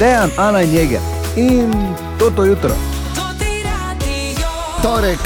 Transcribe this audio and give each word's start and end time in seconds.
Dejan, 0.00 0.30
Ana 0.36 0.62
in 0.62 0.72
Jeger. 0.72 1.00
In 1.36 1.72
to 2.18 2.30
to 2.30 2.44
jutro. 2.44 2.70
Torek, 4.82 5.18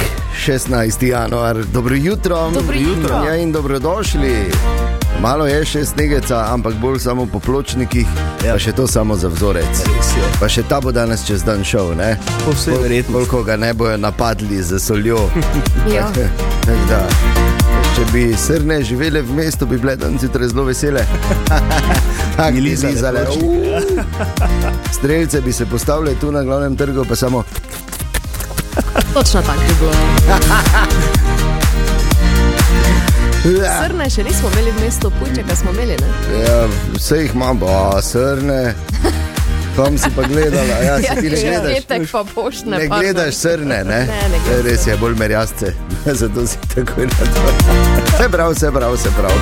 16. 0.47 1.02
januar, 1.02 1.65
dobro 1.73 1.95
jutro. 1.95 2.50
Dobro 2.54 2.76
jutro. 2.76 3.25
Ja, 3.25 3.37
in 3.37 3.52
dobrodošli. 3.52 4.50
Malo 5.21 5.47
je 5.47 5.65
še 5.65 5.84
snegeca, 5.84 6.47
ampak 6.50 6.75
bolj 6.75 6.99
samo 6.99 7.26
po 7.26 7.39
pločnikih, 7.41 8.07
ja. 8.45 8.52
pa 8.52 8.59
še 8.59 8.73
to 8.73 8.87
samo 8.87 9.16
za 9.16 9.30
vzorec. 9.30 9.87
Pa 10.41 10.48
še 10.50 10.66
ta 10.68 10.80
bo 10.80 10.93
danes 10.93 11.22
čez 11.27 11.46
dan 11.46 11.62
šel, 11.64 11.95
ne? 11.95 12.16
Po 12.45 12.50
vsej 12.50 12.75
verjetnosti. 12.82 13.30
Koliko 13.30 13.46
ga 13.46 13.56
ne 13.56 13.70
bojo 13.75 13.96
napadli 13.96 14.59
z 14.62 14.82
soljo. 14.82 15.30
Ja. 15.95 16.11
Tako 16.66 16.84
da, 16.91 17.34
Če 17.95 18.04
bi 18.12 18.22
srne 18.38 18.80
živele 18.82 19.22
v 19.22 19.36
mestu, 19.38 19.66
bi 19.66 19.79
bile 19.79 19.96
danes 19.96 20.20
zjutraj 20.20 20.48
zelo 20.50 20.64
vesele. 20.66 21.04
Lizale. 22.64 23.27
Strelce 24.92 25.41
bi 25.41 25.52
se 25.52 25.66
postavljali 25.66 26.16
tu 26.20 26.33
na 26.33 26.42
glavnem 26.42 26.77
trgu, 26.77 27.05
pa 27.09 27.16
samo 27.16 27.45
Točno 29.14 29.42
tako 29.42 29.60
bi 29.60 29.74
bilo. 29.80 29.92
Ja, 33.62 33.83
Srne 33.83 34.11
še 34.11 34.22
nismo 34.24 34.48
imeli 34.55 34.70
v 34.72 34.84
mestu, 34.86 35.11
pujčeka 35.20 35.56
smo 35.56 35.70
imeli. 35.70 35.97
Ne? 36.00 36.38
ja, 36.42 36.62
vse 36.97 37.19
jih 37.22 37.34
imam, 37.34 37.61
a 37.62 38.00
srne. 38.02 38.74
Kam 39.77 39.98
si 39.98 40.08
pa 40.16 40.22
gledala? 40.22 40.78
Ja, 40.86 40.97
si 41.02 41.14
ti 41.22 41.30
ne 41.30 41.41
gledaš. 41.42 41.84
Petek 41.84 42.06
pa 42.12 42.24
poštne. 42.24 42.78
Ne 42.78 42.86
gledaš 42.88 43.34
srne, 43.34 43.83
ne? 43.84 44.00
Ne, 44.08 44.20
ne 44.33 44.41
gledam. 44.47 44.64
Res 44.66 44.86
je, 44.86 44.97
bolj 44.97 45.19
merjasce, 45.19 45.74
zato 46.20 46.46
si 46.46 46.58
tako 46.74 47.00
na 47.00 47.06
to. 47.08 47.40
Vse 48.14 48.28
prav, 48.28 48.52
vse 48.52 48.70
prav, 48.72 48.92
vse 48.92 49.08
prav. 49.18 49.32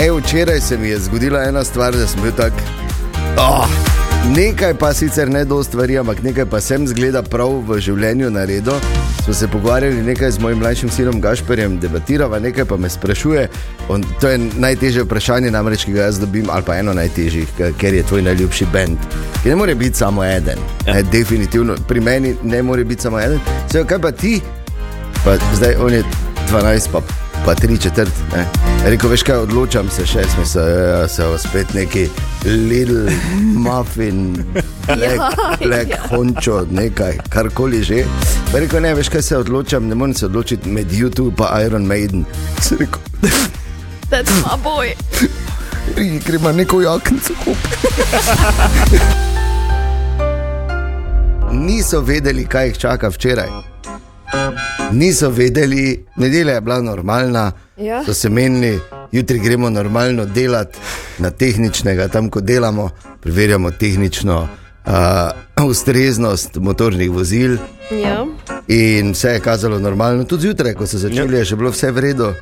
E, 0.00 0.10
včeraj 0.10 0.60
se 0.60 0.78
mi 0.78 0.88
je 0.88 0.98
zgodila 0.98 1.42
ena 1.42 1.64
stvar, 1.64 1.96
da 1.96 2.06
sem 2.06 2.22
bil 2.22 2.32
tak. 2.36 2.52
Oh, 3.38 3.66
nekaj 4.36 4.74
pa 4.74 4.94
sicer 4.94 5.30
ne 5.30 5.44
do 5.44 5.62
stvari, 5.64 5.98
ampak 5.98 6.22
nekaj 6.22 6.46
pa 6.46 6.60
sem 6.60 6.86
zgleda 6.88 7.22
prav 7.22 7.62
v 7.68 7.78
življenju 7.80 8.30
naredil. 8.30 8.74
Smo 9.24 9.34
se 9.34 9.48
pogovarjali 9.48 10.02
nekaj 10.02 10.30
z 10.30 10.38
mojim 10.42 10.58
mlajšim 10.58 10.90
sinom 10.90 11.20
Gašperjem, 11.20 11.78
debatirava, 11.80 12.38
nekaj 12.38 12.64
pa 12.64 12.76
me 12.76 12.90
sprašuje. 12.90 13.48
On, 13.88 14.02
to 14.20 14.28
je 14.28 14.38
najtežje 14.38 15.04
vprašanje, 15.06 15.50
namreč, 15.50 15.84
ki 15.84 15.92
ga 15.92 16.08
jaz 16.08 16.18
dobim, 16.18 16.50
ali 16.50 16.66
pa 16.66 16.76
eno 16.76 16.94
najtežjih, 16.94 17.52
ker 17.78 17.94
je 17.94 18.02
tvoj 18.02 18.22
najljubši 18.22 18.66
bend. 18.72 18.98
Ki 19.42 19.48
ne 19.48 19.56
more 19.56 19.74
biti 19.74 19.98
samo 19.98 20.24
eden. 20.24 20.58
Ja. 20.86 20.94
Ne, 20.94 21.02
definitivno, 21.02 21.76
pri 21.88 22.00
meni 22.00 22.34
ne 22.42 22.62
more 22.62 22.84
biti 22.84 23.02
samo 23.02 23.20
eden. 23.20 23.38
Sej, 23.70 23.86
kaj 23.86 24.02
pa 24.02 24.10
ti? 24.10 24.40
Pa 25.24 25.36
zdaj 25.54 25.74
on 25.80 25.92
je 25.92 26.04
12, 26.50 26.88
pa, 26.92 27.00
pa 27.44 27.54
3 27.54 27.82
četrt. 27.82 28.12
Ne? 28.36 28.46
Rekel, 28.86 29.10
veš 29.10 29.22
kaj, 29.22 29.36
odločam 29.46 29.90
se 29.90 30.06
še, 30.06 30.24
smo 30.34 30.44
se, 30.44 30.60
ja, 30.60 31.08
se 31.08 31.22
spet 31.38 31.74
neki 31.74 32.08
little 32.44 33.12
muffin, 33.54 34.44
black, 34.86 35.20
Ja, 35.38 35.56
black 35.62 35.90
hončo, 36.10 36.66
nekaj, 36.70 37.18
karkoli 37.28 37.82
že. 37.82 38.04
Pa 38.52 38.58
rekel, 38.58 38.82
ne, 38.82 38.94
veš 38.94 39.08
kaj 39.08 39.22
se 39.22 39.38
odločam, 39.38 39.88
ne 39.88 39.94
morem 39.94 40.14
se 40.14 40.26
odločiti 40.26 40.68
med 40.68 40.90
YouTube 40.92 41.38
in 41.40 41.66
Iron 41.66 41.86
Maiden. 41.86 42.24
Se 42.62 42.76
rekel, 42.76 43.00
That's 44.10 44.32
my 44.44 44.56
boy. 44.62 44.94
gremo 46.26 46.52
neko 46.52 46.80
jaknico 46.82 47.34
kupiti. 47.44 47.76
Niso 51.66 52.00
vedeli, 52.00 52.46
kaj 52.46 52.66
jih 52.66 52.78
čaka 52.78 53.08
včeraj. 53.08 53.71
Niso 54.92 55.30
vedeli, 55.30 56.04
nedelja 56.16 56.54
je 56.54 56.60
bila 56.60 56.80
normalna, 56.80 57.52
Ja. 57.76 58.04
so 58.04 58.14
se 58.14 58.28
menili, 58.28 58.80
jutri 59.12 59.38
gremo 59.38 59.70
normalno 59.70 60.24
delati 60.24 60.78
na 61.18 61.30
tehničnega, 61.30 62.08
tam 62.08 62.30
ko 62.30 62.40
delamo, 62.40 62.90
preverjamo 63.20 63.70
tehnično 63.70 64.48
uh, 64.86 65.66
ustreznost 65.66 66.56
motornih 66.56 67.10
vozil. 67.10 67.56
Ja. 68.02 68.26
In 68.68 69.12
vse 69.12 69.28
je 69.28 69.40
kazalo 69.40 69.78
normalno, 69.78 70.24
tudi 70.24 70.42
zjutraj, 70.42 70.74
ko 70.74 70.86
so 70.86 70.98
začeli, 70.98 71.36
je 71.36 71.44
še 71.44 71.56
bilo 71.56 71.70
vse 71.70 71.90
v 71.90 71.98
redu, 71.98 72.32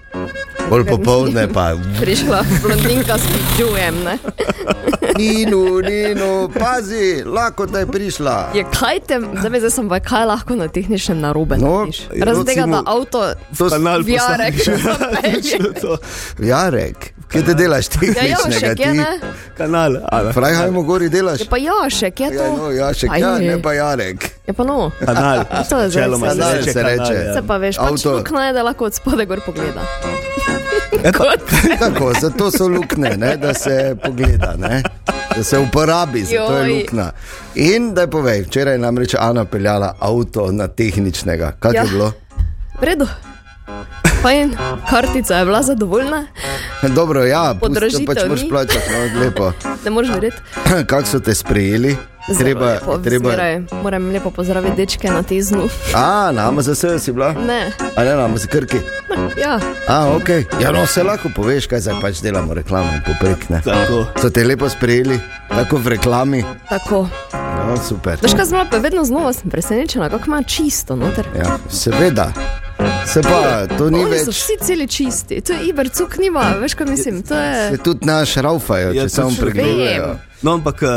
bolj 0.68 0.84
popoldne 0.84 1.48
pa. 1.48 1.72
Prišla 2.00 2.44
blondinka 2.62 3.18
s 3.18 3.22
pičujem. 3.26 4.04
Nino, 5.12 5.60
Nino, 5.80 6.30
pazi, 6.50 7.04
lahko 7.26 7.66
da 7.66 7.78
je 7.78 7.86
prišla. 7.88 8.50
Je 8.54 8.64
kaj 8.70 9.00
te, 9.00 9.18
zdaj, 9.32 9.50
me 9.50 9.58
zdaj 9.58 9.70
sem 9.70 9.88
pa 9.88 10.00
kaj 10.00 10.24
lahko 10.26 10.54
na 10.54 10.68
tehničnem 10.68 11.20
narobe. 11.20 11.56
No? 11.56 11.86
Razen 12.12 12.44
tega, 12.44 12.66
da 12.66 12.82
avto 12.86 13.20
To 13.50 13.66
s- 13.66 13.72
Kanal 13.72 14.00
v 14.00 14.08
Jarek 14.10 14.54
zapelje. 14.66 15.58
Jarek, 16.40 16.98
kaj 17.26 17.42
te 17.42 17.54
delaš 17.54 17.86
Ja, 17.86 17.92
tehničnega? 17.92 18.36
Jošek 18.46 18.78
je, 18.78 18.84
ti? 18.84 18.90
ne? 18.94 19.10
Kanal, 19.56 19.96
Ana. 20.08 20.32
Frajhajmo 20.32 20.82
gori 20.82 21.08
delaš. 21.08 21.40
Je 21.40 21.46
pa 21.46 21.56
Jošek, 21.58 22.20
je 22.20 22.28
to? 22.30 22.42
Ja, 22.42 22.50
no, 22.52 22.70
Jašek, 22.70 23.10
ja, 23.16 23.38
ne 23.38 23.56
pa 23.58 23.72
Jarek. 23.72 24.30
Je 24.46 24.52
pa 24.52 24.64
no. 24.64 24.90
Kanal. 25.00 25.44
To 25.64 25.78
je 25.78 25.88
zdaj 25.88 26.02
Načeloma 26.02 26.26
vse. 26.26 26.34
se 26.34 26.40
Kanal 26.40 26.52
reče 26.54 26.72
se 26.72 26.80
kanal, 26.80 27.12
ja. 27.16 27.34
Se 27.34 27.42
pa 27.42 27.56
veš, 27.58 27.76
pač 27.78 27.86
Avto. 27.88 28.12
luknja 28.12 28.42
je, 28.42 28.52
da 28.52 28.62
lahko 28.62 28.84
od 28.84 28.94
spode 28.94 29.24
gor 29.26 29.40
pogleda. 29.40 29.82
Tako, 31.78 32.12
zato 32.22 32.50
so 32.50 32.68
luknje, 32.68 33.16
ne, 33.16 33.36
da 33.36 33.54
se 33.54 33.96
pogleda, 34.04 34.54
ne, 34.58 34.82
da 35.36 35.44
se 35.44 35.58
uporabi, 35.58 36.24
zato 36.24 36.56
je 36.56 36.74
luknja. 36.74 37.10
In 37.54 37.94
da 37.94 38.06
povej, 38.06 38.42
včeraj 38.42 38.74
je 38.74 38.78
namreč 38.78 39.14
Ana 39.18 39.44
peljala 39.44 39.94
avto 40.00 40.52
na 40.52 40.68
tehničnega. 40.68 41.52
Kaj 41.58 41.74
ja. 41.74 41.82
Je 41.82 41.88
bilo? 41.88 42.12
V 42.80 42.84
redu. 42.84 43.06
Fajn, 44.22 44.56
kartica 44.90 45.36
je 45.36 45.44
bila 45.44 45.62
zadovoljna, 45.62 46.26
Dobro, 46.88 47.24
ja, 47.24 47.54
pusti, 47.54 47.60
Podražitev 47.60 48.06
pač 48.06 48.22
moraš 48.28 48.48
plačati, 48.48 48.92
no, 48.92 49.20
lepo. 49.20 49.52
ne 49.84 49.90
moreš 49.90 50.10
verjeti. 50.10 50.36
Kako 50.86 51.06
so 51.06 51.20
te 51.20 51.34
sprejeli? 51.34 51.96
Treba, 52.38 52.66
lepo, 52.66 52.98
treba. 52.98 53.30
Moram 53.82 54.10
lepo 54.10 54.30
pozdraviti 54.30 54.76
dečke 54.76 55.10
na 55.10 55.22
teznu. 55.22 55.68
A, 55.94 56.30
nama 56.32 56.62
za 56.62 56.72
vse 56.72 56.98
si 56.98 57.12
bila? 57.12 57.32
Ne, 57.32 57.72
A 57.96 58.04
ne, 58.04 58.14
nama 58.16 58.36
za 58.36 58.46
krki. 58.46 58.76
ja, 59.36 59.60
A, 59.88 60.16
ok. 60.16 60.28
Ja, 60.62 60.70
no, 60.72 60.86
se 60.86 61.02
lahko 61.02 61.28
poveš, 61.36 61.66
kaj 61.66 61.80
zdaj 61.80 62.00
pač 62.00 62.20
delamo 62.20 62.54
reklamo 62.54 62.92
poprek, 63.06 63.48
ne. 63.48 63.60
Tako. 63.60 64.04
So 64.16 64.30
te 64.30 64.44
lepo 64.44 64.68
sprejeli, 64.68 65.18
tako 65.48 65.76
v 65.76 65.88
reklami. 65.88 66.44
tako. 66.68 67.08
No, 67.60 67.76
super. 67.78 68.18
Veš 68.22 68.32
kaj 68.32 68.66
pa 68.70 68.78
vedno 68.78 69.04
znova 69.04 69.32
sem 69.32 69.50
presenečena, 69.50 70.08
kako 70.08 70.24
ima 70.26 70.42
čisto 70.42 70.96
noter. 70.96 71.26
Ja, 71.36 71.58
seveda. 71.70 72.32
Se 73.06 73.22
pa, 73.22 73.66
to 73.78 73.90
ni 73.90 74.00
Oni 74.00 74.10
več. 74.10 74.24
so 74.24 74.30
vsi 74.30 74.56
celi 74.62 74.86
čisti, 74.88 75.40
to 75.40 75.52
je 75.52 75.68
Ibercuk 75.68 76.16
nima, 76.18 76.54
veš 76.60 76.74
kaj 76.74 76.86
mislim, 76.86 77.22
to 77.22 77.34
je... 77.34 77.70
Se 77.70 77.76
tudi 77.76 78.06
naš 78.06 78.34
raufajo, 78.34 78.92
Ja, 78.92 79.02
če 79.02 79.08
samo 79.08 79.30
točno. 79.30 79.44
pregledajo. 79.44 80.16
No, 80.42 80.54
ampak 80.54 80.82
uh, 80.82 80.88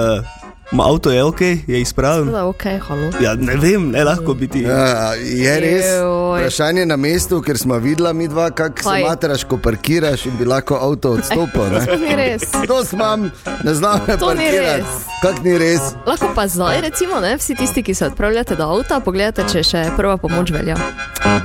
avto 0.80 1.12
je 1.12 1.24
ok, 1.24 1.42
je 1.42 1.82
izpraven. 1.82 2.32
Da, 2.32 2.46
ok, 2.46 2.64
halo. 2.80 3.10
Ja, 3.22 3.34
ne 3.36 3.56
vem, 3.56 3.92
ne 3.92 4.04
lahko 4.04 4.34
biti. 4.34 4.62
Ja, 4.62 5.14
je 5.16 5.60
res. 5.60 5.86
Joj. 5.86 6.40
Vprašanje 6.40 6.86
na 6.86 6.96
mestu, 6.96 7.42
ker 7.42 7.58
smo 7.58 7.78
videla 7.78 8.14
mi 8.14 8.28
dva, 8.28 8.52
kako 8.52 8.84
se 8.84 9.04
materaš, 9.04 9.44
ko 9.44 9.58
parkiraš 9.58 10.26
in 10.26 10.38
bi 10.38 10.46
lahko 10.46 10.76
avto 10.76 11.12
odstopil. 11.12 11.64
ne. 11.70 11.86
To 11.88 11.96
ni 11.98 12.16
res. 12.16 12.42
To 12.68 12.84
smam, 12.86 13.32
ne 13.64 13.74
znam 13.74 14.00
me 14.08 14.18
To 14.18 14.34
ni 14.34 14.40
parkirati. 14.40 14.82
res. 14.82 14.86
Kak 15.22 15.44
ni 15.44 15.58
res? 15.58 15.82
Lahko 16.08 16.32
pa 16.36 16.48
zdaj, 16.48 16.82
recimo, 16.82 17.20
ne, 17.20 17.38
vsi 17.38 17.56
tisti, 17.56 17.84
ki 17.84 17.94
se 17.94 18.06
odpravljate 18.06 18.56
do 18.56 18.64
avta, 18.66 19.00
pogledate, 19.00 19.44
če 19.44 19.64
še 19.64 19.84
prva 19.98 20.18
pomoč 20.18 20.52
velja. 20.52 20.76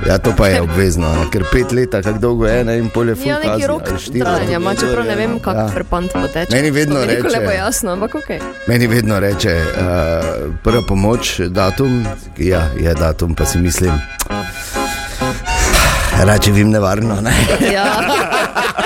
Ja, 0.07 0.17
to 0.17 0.33
pa 0.37 0.47
je 0.47 0.61
obvezno, 0.61 1.07
ne, 1.09 1.29
ker 1.31 1.43
pet 1.43 1.71
let, 1.71 1.91
kako 1.93 2.19
dolgo 2.19 2.47
je, 2.47 2.63
ne, 2.63 2.77
in 2.77 2.89
pol 2.89 3.07
je 3.07 3.15
full 3.15 3.27
Ja, 3.27 3.37
neki 3.39 3.67
rok 3.67 3.83
trajanja, 3.83 4.75
čeprav 4.75 5.05
ne 5.05 5.15
vem, 5.15 5.39
kak 5.39 5.55
Ja. 5.55 5.67
prepant 5.73 6.11
poteče. 6.11 6.51
Meni 6.51 6.71
vedno 6.71 6.99
reče- 6.99 7.45
bo 7.45 7.51
jasno, 7.51 7.91
ampak 7.91 8.15
ok. 8.15 8.29
Meni 8.67 8.87
vedno 8.87 9.18
reče, 9.19 9.55
uh, 9.55 10.55
prva 10.63 10.81
pomoč, 10.81 11.39
datum, 11.39 12.05
ja, 12.37 12.69
je 12.79 12.93
datum, 12.93 13.35
pa 13.35 13.45
si 13.45 13.57
mislim. 13.57 13.93
Rače 16.23 16.51
vim 16.51 16.69
nevarno. 16.69 17.21
Ne? 17.21 17.33
Ja, 17.73 17.85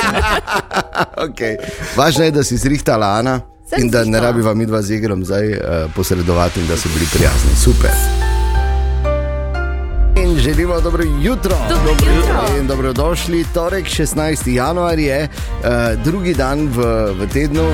okay. 1.25 1.57
Važno 1.95 2.23
je, 2.23 2.31
da 2.31 2.43
si 2.43 2.57
zrihtala 2.57 3.07
Ana 3.19 3.39
Sem 3.69 3.81
in 3.81 3.89
da 3.89 3.99
ne 3.99 4.03
zrihtala. 4.03 4.27
rabiva 4.27 4.53
mi 4.53 4.65
dva 4.65 4.81
z 4.81 4.91
igrom 4.91 5.25
zdaj 5.25 5.51
uh, 5.51 5.57
posredovati 5.95 6.59
in 6.59 6.67
da 6.67 6.77
so 6.77 6.89
bili 6.93 7.05
prijazni. 7.13 7.55
Super. 7.63 7.91
In 10.23 10.37
želimo 10.39 10.81
dobro 10.81 11.03
jutro. 11.21 11.55
Dobro 11.69 12.11
jutro. 12.15 12.57
In 12.59 12.67
dobrodošli. 12.67 13.45
Torek 13.53 13.85
16. 13.85 14.49
januar 14.49 14.99
je 14.99 15.27
uh, 15.29 16.03
drugi 16.03 16.33
dan 16.33 16.67
v, 16.67 16.83
v 17.19 17.27
tednu. 17.33 17.69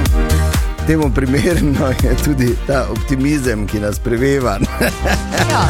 Temu 0.90 1.12
primerno 1.14 1.88
je 2.04 2.16
tudi 2.26 2.56
ta 2.68 2.88
optimizem, 2.92 3.68
ki 3.68 3.80
nas 3.80 4.00
preveva. 4.00 4.58
ja. 5.50 5.62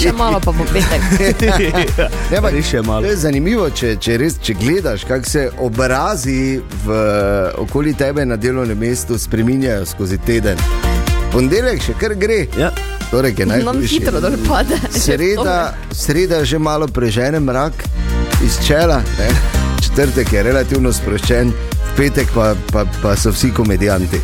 Še 0.00 0.12
malo 0.16 0.38
pa 0.40 0.52
bo 0.52 0.64
petek. 0.64 1.02
Ne, 2.32 2.40
Res 2.48 2.70
je 2.72 2.80
malo. 2.82 3.04
Je 3.04 3.16
zanimivo, 3.16 3.66
če, 3.70 3.98
če, 4.00 4.16
res, 4.16 4.38
če 4.40 4.54
gledaš, 4.56 5.04
kako 5.04 5.28
se 5.28 5.42
obrazi 5.60 6.38
v 6.86 6.96
okoli 7.60 7.92
tebe 7.92 8.24
na 8.24 8.38
delovnem 8.40 8.78
mestu 8.80 9.18
spreminjajo 9.20 9.84
skozi 9.86 10.16
teden. 10.18 10.56
Ponedeljek 11.32 11.84
še 11.84 11.98
kar 12.00 12.14
gre, 12.16 12.46
Ja. 12.56 12.70
torej 13.10 13.34
je 13.36 13.46
najhujši. 13.46 13.98
hitro 13.98 14.20
dol 14.20 14.38
pade. 14.48 14.80
Sreda, 14.90 15.74
sreda 15.92 16.40
že 16.44 16.56
malo 16.58 16.88
prežene 16.88 17.40
mrak 17.40 17.84
iz 18.40 18.56
čela, 18.64 19.02
ne? 19.18 19.28
četrtek 19.84 20.32
je 20.32 20.42
relativno 20.42 20.92
sproščen, 20.92 21.52
petek 21.96 22.28
pa, 22.34 22.54
pa, 22.72 22.84
pa 23.02 23.16
so 23.16 23.30
vsi 23.30 23.50
komedijanti. 23.50 24.20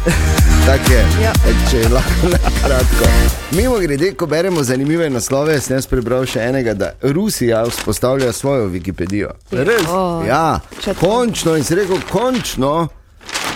Tako 0.66 0.92
je, 0.92 1.04
Ja. 1.22 1.32
če 1.70 1.88
lahko 1.88 2.28
na 2.28 2.38
kratko. 2.58 3.08
Mimo 3.52 3.78
grede, 3.78 4.12
ko 4.12 4.26
beremo 4.26 4.62
zanimive 4.62 5.10
naslove, 5.10 5.60
sem 5.60 5.76
jaz 5.76 5.86
prebral 5.86 6.26
še 6.26 6.40
enega, 6.40 6.74
da 6.74 6.90
Rusija 7.02 7.62
vzpostavlja 7.64 8.32
svojo 8.32 8.68
Wikipedijo. 8.68 9.30
Res? 9.50 9.88
Ja, 10.26 10.60
Še 10.78 10.92
to. 10.92 11.00
končno 11.00 11.56
in 11.56 11.64
si 11.64 11.74
rekel, 11.74 12.00
končno, 12.10 12.88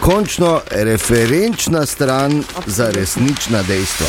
končno 0.00 0.54
referenčna 0.70 1.86
stran 1.86 2.38
za 2.66 2.90
resnična 2.90 3.62
dejstva. 3.62 4.06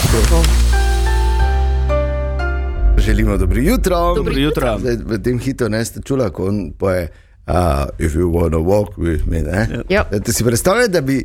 Želimo 2.98 3.38
dobro 3.38 3.60
jutro. 3.60 4.14
Dobro 4.16 4.34
jutro. 4.34 4.78
Zdaj, 4.80 4.96
v 4.98 5.20
tem 5.20 5.40
hitu 5.40 5.70
ne 5.70 5.86
ste 5.86 6.00
čuli, 6.02 6.32
ko 6.32 6.46
on 6.46 6.72
poje, 6.72 7.10
uh, 7.48 7.88
if 8.00 8.16
you 8.16 8.30
wanna 8.30 8.60
walk 8.60 8.98
with 8.98 9.26
me. 9.28 9.44
Ja. 9.90 10.04
Da 10.12 10.34
si 10.34 10.44
predstavljaj, 10.44 10.88
da 10.88 11.02
bi 11.02 11.24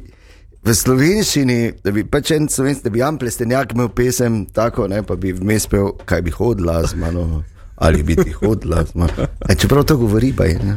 v 0.65 0.75
slovenščini, 0.75 1.59
da 1.85 1.93
bi 1.95 2.05
pač 2.05 2.33
en 2.37 2.49
slovenski, 2.49 2.89
da 2.89 2.91
bi 2.91 3.03
Jan 3.03 3.19
Plestenjak 3.19 3.73
imel 3.75 3.89
pesem 3.95 4.43
tako, 4.55 4.89
ne, 4.89 5.03
pa 5.07 5.17
bi 5.17 5.33
vmes 5.33 5.69
pel, 5.71 5.93
kaj 6.09 6.23
bi 6.27 6.35
hodila 6.35 6.83
z 6.87 6.99
mano. 6.99 7.45
Ali 7.79 8.03
bi 8.03 8.17
ti 8.19 8.33
hodila, 8.35 8.83
z 8.85 8.99
mano. 8.99 9.27
E, 9.49 9.55
čeprav 9.55 9.85
to 9.87 9.97
govori, 9.97 10.33
pa 10.37 10.49
je. 10.49 10.59
Ne? 10.59 10.77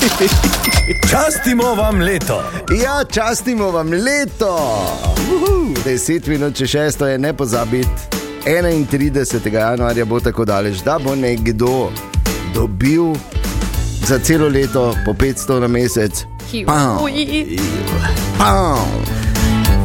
Častimo 1.10 1.74
vam 1.74 2.00
leto. 2.04 2.36
Ja, 2.82 3.00
častimo 3.04 3.70
vam 3.72 3.92
leto. 3.92 4.52
Uhu. 5.24 5.72
10 5.84 6.28
minut 6.28 6.54
če 6.54 6.66
šesto 6.66 7.08
je 7.08 7.18
ne 7.18 7.32
pozabiti. 7.32 8.20
31. 8.44 9.52
januarja 9.52 10.04
bo 10.04 10.20
tako 10.20 10.44
daleč, 10.44 10.84
da 10.84 10.98
bo 10.98 11.14
nekdo 11.16 11.90
dobil 12.54 13.14
za 14.06 14.18
celo 14.18 14.48
leto 14.48 14.94
po 15.04 15.12
500 15.12 15.60
na 15.60 15.68
mesec. 15.68 16.26
Pam. 16.66 16.98
Pam. 18.38 19.20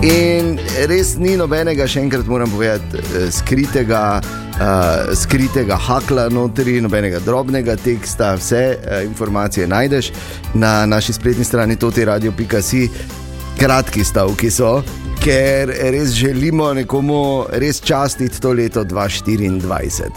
In 0.06 0.59
res 0.89 1.15
ni 1.17 1.33
nobenega, 1.39 1.88
še 1.89 2.03
enkrat 2.03 2.27
moram 2.29 2.51
povedati, 2.51 3.00
eh, 3.00 3.29
skritega, 3.33 4.01
uh, 4.21 5.13
skritega 5.17 5.77
hakla 5.81 6.27
notri, 6.29 6.77
nobenega 6.83 7.19
drobnega 7.25 7.75
teksta, 7.81 8.35
vse 8.38 8.63
uh, 8.75 9.00
informacije 9.06 9.67
najdeš 9.67 10.12
na 10.53 10.85
naši 10.85 11.13
spletni 11.18 11.45
strani 11.45 11.75
totiradio.si, 11.75 12.89
kratki 13.57 14.06
stavki 14.06 14.51
so. 14.51 14.83
Ker 15.25 15.71
res 15.73 16.13
želimo 16.13 16.69
nekomu 16.77 17.47
res 17.57 17.81
častiti 17.81 18.41
to 18.41 18.53
leto 18.53 18.83
2024. 18.85 20.11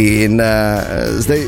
In 0.00 0.40
uh, 0.40 1.20
zdaj, 1.20 1.44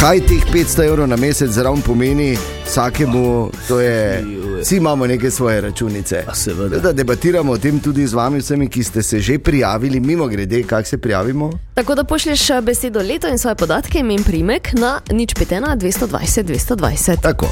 kaj 0.00 0.20
teh 0.24 0.44
500 0.48 0.86
evrov 0.88 1.08
na 1.12 1.16
mesec 1.20 1.50
zraven 1.52 1.82
pomeni 1.84 2.32
vsakemu, 2.64 3.50
to 3.68 3.80
je. 3.80 4.24
Vsi 4.60 4.76
imamo 4.76 5.06
neke 5.06 5.30
svoje 5.30 5.60
računice. 5.60 6.24
A 6.26 6.34
seveda. 6.34 6.78
Da 6.78 6.92
debatiramo 6.92 7.52
o 7.52 7.58
tem 7.58 7.80
tudi 7.80 8.06
z 8.06 8.14
vami, 8.14 8.38
vsemi, 8.38 8.68
ki 8.68 8.84
ste 8.84 9.02
se 9.02 9.20
že 9.20 9.38
prijavili, 9.38 10.00
mimo 10.00 10.26
grede, 10.26 10.62
kako 10.62 10.88
se 10.88 10.98
prijavimo. 10.98 11.50
Tako 11.74 11.94
da 11.94 12.04
pošlješ 12.04 12.50
eh, 12.50 12.60
besedo 12.60 13.00
leto 13.00 13.28
in 13.28 13.38
svoje 13.38 13.54
podatke, 13.54 13.98
ime 13.98 14.14
in 14.14 14.24
primek 14.24 14.72
na 14.72 15.00
nič 15.10 15.34
petena 15.34 15.76
220 15.76 16.42
220. 16.44 17.20
Tako. 17.22 17.46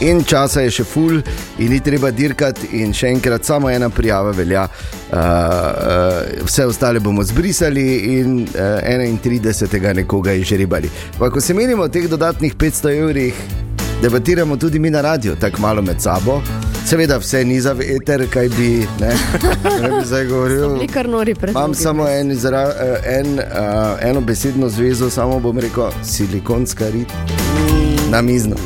In 0.00 0.22
časa 0.24 0.60
je 0.62 0.70
še 0.70 0.84
full, 0.86 1.18
in 1.58 1.72
ni 1.72 1.80
treba 1.82 2.10
dirkati, 2.14 2.68
in 2.78 2.92
še 2.94 3.08
enkrat, 3.10 3.44
samo 3.44 3.70
ena 3.70 3.90
prijava 3.90 4.30
velja. 4.30 4.68
Uh, 5.10 5.18
uh, 5.18 6.44
vse 6.46 6.68
ostale 6.70 7.00
bomo 7.00 7.24
zbrisali, 7.26 7.86
in 8.20 8.44
uh, 8.46 8.84
31. 9.24 9.94
nekoga 9.94 10.32
izžrebali. 10.38 10.90
Pa 11.18 11.32
ko 11.34 11.40
se 11.40 11.54
menimo 11.54 11.82
o 11.82 11.90
teh 11.90 12.06
dodatnih 12.08 12.54
500 12.54 12.94
evrih, 12.94 13.42
debatiramo 14.02 14.56
tudi 14.56 14.78
mi 14.78 14.90
na 14.90 15.00
radio, 15.00 15.36
tako 15.36 15.60
malo 15.60 15.82
med 15.82 16.00
sabo. 16.00 16.42
Seveda, 16.86 17.18
vse 17.18 17.44
ni 17.44 17.60
za 17.60 17.72
veter, 17.72 18.26
kaj 18.30 18.48
bi, 18.48 18.86
ne, 19.00 19.16
ne 19.82 19.88
bi 19.88 20.06
zdaj 20.06 20.24
govoril. 20.26 20.78
Imam 21.48 21.74
samo 21.74 22.08
en, 22.08 22.30
izra, 22.30 22.72
eh, 22.80 23.18
en, 23.18 23.34
uh, 23.38 23.44
eno 24.00 24.20
besedno 24.20 24.68
zvezo, 24.68 25.10
samo 25.10 25.40
bom 25.40 25.58
rekel 25.58 25.90
silikonska 26.04 26.88
rit. 26.88 27.12
Na 28.10 28.22
mizno. 28.22 28.56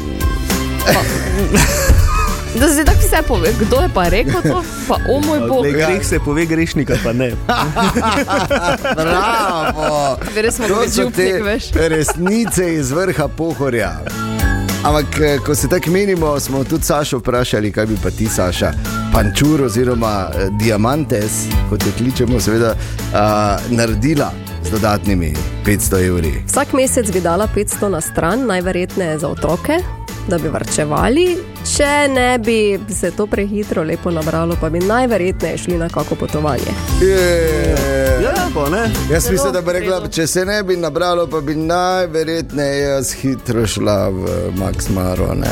Da 2.60 2.68
se 2.68 2.84
tako 2.84 2.98
vse 2.98 3.22
pove, 3.28 3.52
kdo 3.60 3.76
je 3.76 3.88
pa 3.94 4.08
rekel 4.08 4.42
to, 4.42 4.62
pa 4.88 4.94
o 5.08 5.20
moj 5.20 5.40
bog. 5.48 5.64
Le 5.64 5.72
greh 5.72 6.06
se 6.06 6.18
pove, 6.24 6.46
grešnika 6.46 6.94
pa 7.04 7.12
ne. 7.12 7.32
Bravo! 8.96 10.18
Res 10.36 10.54
smo 10.54 10.66
bili 10.66 10.86
te 10.86 11.02
župnik, 11.02 11.44
veš. 11.44 11.70
resnice 11.74 12.74
iz 12.74 12.90
vrha 12.90 13.28
pohorja. 13.28 14.00
Ampak, 14.84 15.20
eh, 15.20 15.38
ko 15.38 15.54
se 15.54 15.68
tako 15.68 15.90
menimo, 15.90 16.40
smo 16.40 16.64
tudi 16.64 16.84
Sašo 16.84 17.18
vprašali, 17.18 17.72
kaj 17.72 17.86
bi 17.86 17.96
pa 18.02 18.10
ti, 18.10 18.26
Saša, 18.26 18.72
pančur 19.12 19.62
oziroma 19.62 20.30
eh, 20.34 20.48
diamantes, 20.58 21.46
kot 21.70 21.86
jo 21.86 21.92
kličemo, 21.98 22.40
seveda, 22.40 22.74
uh, 22.74 23.70
naredila 23.70 24.32
z 24.64 24.70
dodatnimi 24.70 25.34
500 25.66 26.06
evri. 26.06 26.32
Vsak 26.46 26.72
mesec 26.72 27.12
bi 27.12 27.20
dala 27.20 27.48
500 27.54 27.88
na 27.88 28.00
stran, 28.00 28.46
najverjetneje 28.46 29.18
za 29.18 29.28
otroke, 29.28 29.78
da 30.28 30.38
bi 30.38 30.48
varčevali. 30.48 31.26
Če 31.76 32.08
ne 32.10 32.38
bi 32.38 32.78
se 32.90 33.10
to 33.10 33.26
prehitro 33.26 33.82
lepo 33.82 34.10
nabralo, 34.10 34.56
pa 34.60 34.70
bi 34.70 34.80
najverjetneje 34.80 35.58
šli 35.58 35.78
na 35.78 35.88
kako 35.88 36.14
potovanje. 36.14 36.74
Je. 37.00 38.11
Pa 38.54 38.68
ne. 38.68 38.90
Jaz 39.10 39.22
Zelo 39.22 39.32
mislim, 39.32 39.52
da 39.52 39.60
bi 39.60 39.72
rekla, 39.72 40.08
če 40.08 40.26
se 40.26 40.44
ne 40.44 40.62
bi 40.62 40.76
nabralo, 40.76 41.26
pa 41.26 41.40
bi 41.40 41.54
najverjetneje 41.54 42.82
jaz 42.82 43.12
hitro 43.12 43.66
šla 43.66 44.08
v 44.08 44.52
Max 44.56 44.88
Maro. 44.94 45.34
ne. 45.34 45.48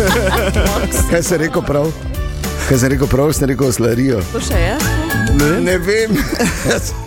Kaj 1.10 1.22
se 1.22 1.38
rekel 1.38 1.62
prav? 1.62 1.92
Kaj 2.68 2.78
se 2.78 2.88
rekel 2.88 3.06
prav, 3.06 3.32
sem 3.32 3.48
rekel 3.48 3.72
slarijo. 3.72 4.20
To 4.32 4.40
še 4.40 4.60
je? 4.60 4.76
Ne, 5.40 5.60
ne 5.60 5.78
vem. 5.78 6.16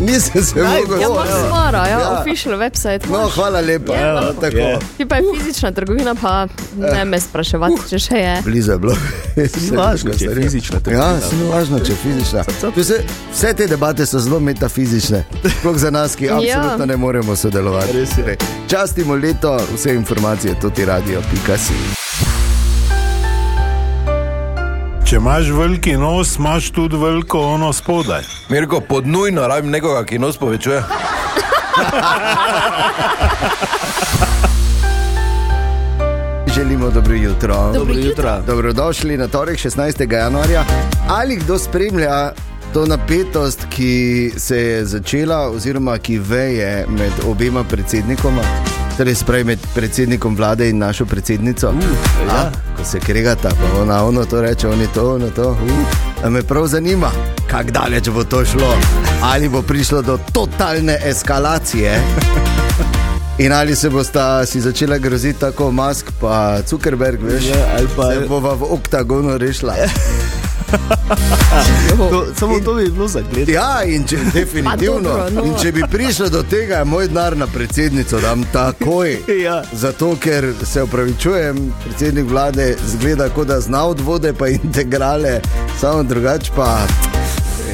Nisem 0.00 0.42
se 0.44 0.54
mogel. 0.56 1.00
Ja, 1.00 1.08
Max 1.10 1.28
Mara, 1.50 1.78
ja, 1.80 2.00
Ja. 2.00 2.18
official 2.20 2.54
website. 2.56 3.00
No, 3.02 3.18
imaš. 3.18 3.32
hvala 3.32 3.60
lepa. 3.60 3.94
Ja, 3.94 4.06
Ja, 4.06 4.32
tako. 4.32 4.56
je. 4.56 4.78
Ti 4.96 5.06
pa 5.06 5.16
je 5.16 5.22
fizična 5.36 5.72
trgovina, 5.72 6.14
pa 6.14 6.46
ne 6.76 7.04
me 7.04 7.20
spraševati, 7.20 7.88
če 7.88 7.98
še 7.98 8.14
je. 8.14 8.42
Blizu 8.44 8.72
je 8.72 8.78
bilo. 8.78 8.94
Ni 9.36 9.76
važno, 9.76 10.10
če 10.12 10.24
je 10.24 10.34
fizična 10.36 10.76
Ja, 10.76 10.80
trgovina. 10.80 11.20
se 11.20 11.36
ni 11.36 11.42
važno, 11.44 11.78
če 11.78 11.92
je 11.92 11.96
fizična. 11.96 12.44
Vse, 12.76 13.02
vse 13.32 13.54
te 13.54 13.66
debate 13.66 14.06
so 14.06 14.18
zelo 14.18 14.40
metafizične, 14.40 15.24
sploh 15.52 15.76
za 15.76 15.90
nas, 15.90 16.16
ki 16.16 16.24
Ja. 16.24 16.36
absolutno 16.36 16.86
ne 16.86 16.96
moremo 16.96 17.36
sodelovati. 17.36 17.92
Res 17.92 18.10
je. 18.18 18.36
Častimo 18.68 19.14
leto, 19.16 19.58
vse 19.74 19.94
informacije, 19.94 20.54
tudi 20.54 20.84
radio.si. 20.84 22.07
Če 25.08 25.16
imaš 25.16 25.46
veliki 25.56 25.94
nos, 25.96 26.34
imaš 26.36 26.66
tudi 26.76 26.96
veliko 27.00 27.40
ono 27.40 27.72
spodaj. 27.72 28.22
Mirko, 28.48 28.80
pod 28.80 29.06
nujno 29.06 29.46
rabim 29.48 29.70
nekoga, 29.70 30.04
ki 30.04 30.18
nos 30.18 30.36
povečuje. 30.36 30.82
Želimo 36.54 36.90
dobro 36.90 37.14
jutro. 37.14 37.72
Dobro 37.72 37.94
jutro. 37.94 38.42
Dobrodošli 38.46 39.16
na 39.16 39.28
torek 39.28 39.58
16. 39.58 40.12
januarja. 40.12 40.64
Ali 41.08 41.36
kdo 41.36 41.58
spremlja 41.58 42.32
to 42.72 42.86
napetost, 42.86 43.66
ki 43.70 44.32
se 44.36 44.56
je 44.56 44.84
začela, 44.84 45.50
oziroma 45.50 45.98
ki 45.98 46.18
veje 46.18 46.86
med 46.88 47.12
obema 47.26 47.64
predsednikoma, 47.64 48.42
torej 48.98 49.14
sprej 49.14 49.44
med 49.44 49.58
predsednikom 49.74 50.34
vlade 50.36 50.66
in 50.70 50.78
našo 50.78 51.06
predsednico? 51.06 51.68
Uh, 51.70 51.82
ja. 52.26 52.50
Ko 52.76 52.84
se 52.84 53.00
kregata, 53.00 53.48
pa 53.48 53.80
ona 53.80 54.04
ono 54.04 54.24
to 54.24 54.40
reče, 54.42 54.68
oni 54.68 54.86
to, 54.94 55.14
ono 55.14 55.30
to. 55.30 55.50
Uh, 55.50 56.24
a 56.24 56.30
me 56.30 56.42
prav 56.42 56.66
zanima, 56.66 57.10
kako 57.50 57.70
daleč 57.70 58.08
bo 58.08 58.24
to 58.24 58.44
šlo. 58.44 58.74
Ali 59.22 59.48
bo 59.48 59.62
prišlo 59.62 60.02
do 60.02 60.18
totalne 60.32 60.98
eskalacije. 61.04 62.00
In 63.44 63.52
ali 63.52 63.76
se 63.76 63.90
bosta 63.90 64.46
si 64.46 64.60
začela 64.60 64.98
groziti 64.98 65.40
tako 65.40 65.70
Musk, 65.70 66.10
pa 66.20 66.58
Zuckerberg, 66.66 67.22
veš, 67.22 67.44
Ja, 67.44 67.78
ali 67.78 67.86
pa- 67.96 68.10
se 68.12 68.26
bova 68.28 68.54
v 68.54 68.66
oktagonu 68.70 69.38
rešila. 69.38 69.74
To, 72.10 72.26
samo 72.38 72.60
to 72.60 72.74
bi 72.74 72.90
bilo 72.90 73.08
za 73.08 73.20
gled. 73.32 73.48
Ja, 73.48 73.82
in 73.84 74.06
če, 74.06 74.16
definitivno. 74.34 75.00
dobro, 75.00 75.30
no. 75.30 75.44
In 75.44 75.54
če 75.62 75.72
bi 75.72 75.82
prišlo 75.90 76.28
do 76.28 76.42
tega, 76.42 76.74
je 76.74 76.84
moj 76.84 77.08
denar 77.08 77.36
na 77.36 77.46
predsednico, 77.46 78.20
dam 78.20 78.44
takoj. 78.52 79.16
Ja. 79.44 79.62
Zato, 79.72 80.16
ker 80.20 80.52
se 80.64 80.82
upravičujem, 80.82 81.72
predsednik 81.84 82.30
vlade 82.30 82.76
zgleda, 82.86 83.28
kot 83.28 83.46
da 83.46 83.60
zna 83.60 83.84
odvode, 83.84 84.32
pa 84.32 84.48
integrale, 84.48 85.40
samo 85.80 86.02
drugače 86.02 86.52
pa. 86.56 86.78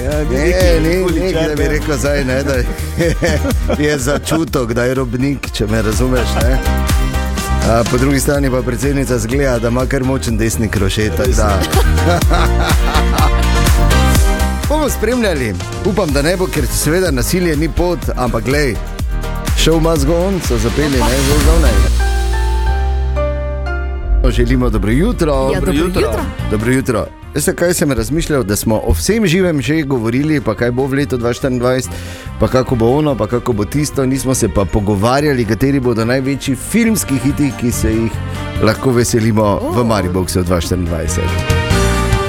Ja, 0.04 0.24
Ne, 0.30 0.80
ne, 0.80 0.96
ne, 1.20 1.32
da 1.48 1.54
bi 1.56 1.68
rekel 1.68 1.96
zdaj, 1.98 2.24
ne, 2.24 2.42
da 2.42 2.54
je 3.82 3.98
začutek, 3.98 4.72
da 4.76 4.84
je 4.84 4.94
robnik, 4.94 5.50
če 5.52 5.66
me 5.66 5.82
razumeš. 5.82 6.28
Ne? 6.42 6.58
A, 7.68 7.84
po 7.90 7.98
drugi 7.98 8.20
strani 8.20 8.50
pa 8.50 8.62
predsednica 8.62 9.18
zgleda, 9.18 9.58
da 9.58 9.68
ima 9.68 9.86
kar 9.86 10.04
močen 10.04 10.36
desni 10.36 10.68
krošet. 10.68 11.12
Bomo 14.68 14.90
spremljali, 14.90 15.54
upam, 15.84 16.12
da 16.12 16.22
ne 16.22 16.36
bo, 16.36 16.46
ker 16.46 16.66
seveda 16.66 17.10
nasilje 17.10 17.56
ni 17.56 17.68
pot, 17.68 17.98
ampak 18.16 18.44
glej, 18.44 18.76
šel 19.58 19.74
ima 19.76 19.96
zgon, 19.96 20.40
so 20.48 20.58
zapeli, 20.58 20.90
ne, 20.90 20.98
zelo 20.98 21.38
zunaj. 21.44 21.72
Želimo 24.32 24.70
dobro 24.70 24.90
jutro. 24.90 25.50
Ja, 25.52 25.60
dobro 25.60 25.72
jutro. 25.72 26.00
jutro. 26.00 26.20
Dobro 26.50 26.72
jutro. 26.72 27.06
Veste, 27.34 27.54
kaj 27.54 27.74
sem 27.74 27.92
razmišljal, 27.92 28.44
da 28.44 28.56
smo 28.56 28.76
o 28.86 28.92
vsem 28.92 29.26
živem 29.26 29.62
že 29.62 29.82
govorili, 29.82 30.40
pa 30.40 30.54
kaj 30.54 30.70
bo 30.70 30.86
v 30.86 31.00
letu 31.00 31.18
2024, 31.18 31.90
pa 32.40 32.48
kako 32.48 32.76
bo 32.76 32.90
ono, 32.98 33.16
pa 33.18 33.26
kako 33.26 33.52
bo 33.52 33.64
tisto. 33.64 34.06
Nismo 34.06 34.34
se 34.34 34.48
pa 34.48 34.64
pogovarjali, 34.64 35.44
kateri 35.44 35.80
bodo 35.80 36.04
največji 36.04 36.56
filmski 36.56 37.18
hiti, 37.18 37.50
ki 37.60 37.72
se 37.72 37.90
jih 37.92 38.12
lahko 38.62 38.92
veselimo 38.92 39.42
oh. 39.42 39.76
v 39.76 39.84
Mariboku 39.84 40.30
2024. 40.30 41.53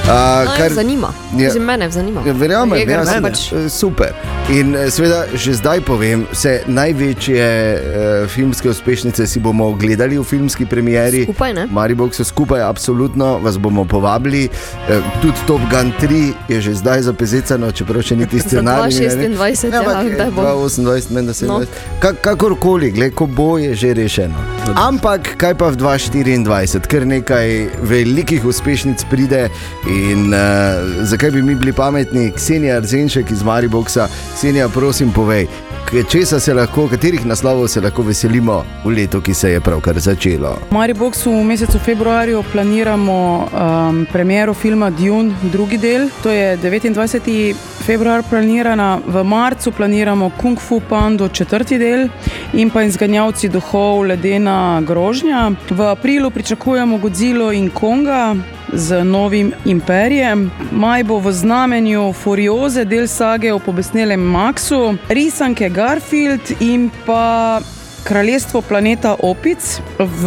Uh, 0.06 0.12
Kar 0.58 0.70
zanima. 0.70 1.14
Ja. 1.38 1.50
Ja. 1.56 1.62
Mene 1.62 1.92
zanima. 1.92 2.22
Ja, 2.26 2.34
Verjamem, 2.34 2.90
ja, 2.90 3.06
se 3.06 3.22
pač... 3.22 3.40
super. 3.70 4.14
In 4.54 4.76
eh, 4.78 4.92
seveda, 4.94 5.24
že 5.34 5.56
zdaj 5.58 5.82
povem, 5.82 6.28
vse 6.30 6.60
največje 6.70 7.42
uh, 7.42 8.28
filmske 8.30 8.70
uspešnice 8.70 9.26
si 9.28 9.42
bomo 9.42 9.66
ogledali 9.74 10.20
v 10.22 10.24
filmski 10.24 10.70
premieri. 10.70 11.24
Skupaj, 11.26 11.54
ne? 11.58 11.66
Maribok 11.74 12.14
so 12.14 12.22
skupaj, 12.22 12.62
absolutno 12.62 13.40
vas 13.42 13.58
bomo 13.58 13.82
povabili. 13.90 14.46
Uh, 14.46 15.02
tudi 15.26 15.42
Top 15.50 15.66
Gun 15.74 15.90
3 15.98 16.54
je 16.54 16.62
že 16.62 16.76
zdaj 16.86 17.02
zapezecano, 17.10 17.72
čeprav 17.74 18.06
še 18.06 18.20
niti 18.22 18.38
scenarij. 18.46 18.94
ni, 18.94 19.34
ne. 19.34 19.42
2026, 19.42 19.74
ja, 19.74 19.82
ampak, 19.82 20.14
kdaj 20.14 20.30
bo? 20.38 20.46
2028, 20.70 21.18
menda 21.18 21.34
se 21.34 21.50
No. 21.50 21.62
Kak, 22.02 22.22
kakorkoli, 22.22 22.92
gled, 22.94 23.18
ko 23.18 23.26
bo, 23.26 23.58
je 23.58 23.74
že 23.74 23.98
rešeno. 23.98 24.38
Ampak 24.78 25.34
kaj 25.42 25.58
pa 25.58 25.74
v 25.74 25.82
2024, 25.82 26.86
ker 26.90 27.10
nekaj 27.10 27.74
velikih 27.82 28.46
uspešnic 28.46 29.02
pride 29.10 29.50
in 29.90 29.95
uh, 30.34 30.40
zakaj 31.04 31.32
bi 31.32 31.42
mi 31.42 31.56
bili 31.56 31.74
pametni, 31.74 32.32
Ksenija 32.32 32.78
Arzenšek 32.78 33.32
iz 33.32 33.44
Mariboksa, 33.44 34.08
Ksenija, 34.36 34.70
prosim, 34.70 35.12
povej, 35.12 35.48
česa 36.10 36.40
se 36.40 36.54
lahko, 36.54 36.88
katerih 36.88 37.26
naslovov 37.26 37.68
se 37.68 37.82
lahko 37.82 38.04
veselimo 38.04 38.64
v 38.84 38.90
letu, 38.90 39.22
ki 39.22 39.34
se 39.34 39.50
je 39.52 39.60
pravkar 39.60 40.00
začelo. 40.00 40.58
V 40.70 40.74
Mariboku 40.74 41.32
v 41.32 41.44
mesecu 41.44 41.80
februarju 41.80 42.44
planiramo 42.52 43.48
um, 43.54 44.06
premiero 44.12 44.54
filma 44.54 44.90
Dune, 44.90 45.34
drugi 45.42 45.78
del, 45.78 46.10
to 46.24 46.30
je 46.30 46.58
29. 46.58 47.56
februar 47.86 48.24
planirana, 48.30 49.00
v 49.08 49.24
marcu 49.24 49.72
planiramo 49.72 50.32
Kung 50.42 50.60
Fu 50.60 50.82
Pando, 50.90 51.30
četrti 51.30 51.78
del 51.78 52.10
in 52.54 52.70
pa 52.70 52.84
izganjavci 52.84 53.50
duhov 53.50 54.04
Ledena 54.04 54.82
grožnja. 54.82 55.52
V 55.70 55.82
aprilu 55.82 56.32
pričakujemo 56.32 56.98
Godzilla 56.98 57.54
in 57.54 57.70
Konga. 57.70 58.36
Z 58.74 59.04
novim 59.04 59.54
imperijem. 59.66 60.52
Maj 60.72 61.04
bo 61.04 61.20
v 61.20 61.32
znamenju 61.32 62.14
Furioze, 62.14 62.84
del 62.86 63.08
sage 63.08 63.54
o 63.54 63.60
pobesnelem 63.60 64.20
Maxu, 64.20 64.98
risanke 65.10 65.70
Garfield 65.76 66.62
in 66.64 66.88
pa 67.06 67.60
Kraljestvo 68.08 68.62
planeta 68.62 69.16
Opic. 69.20 69.60
V 70.00 70.24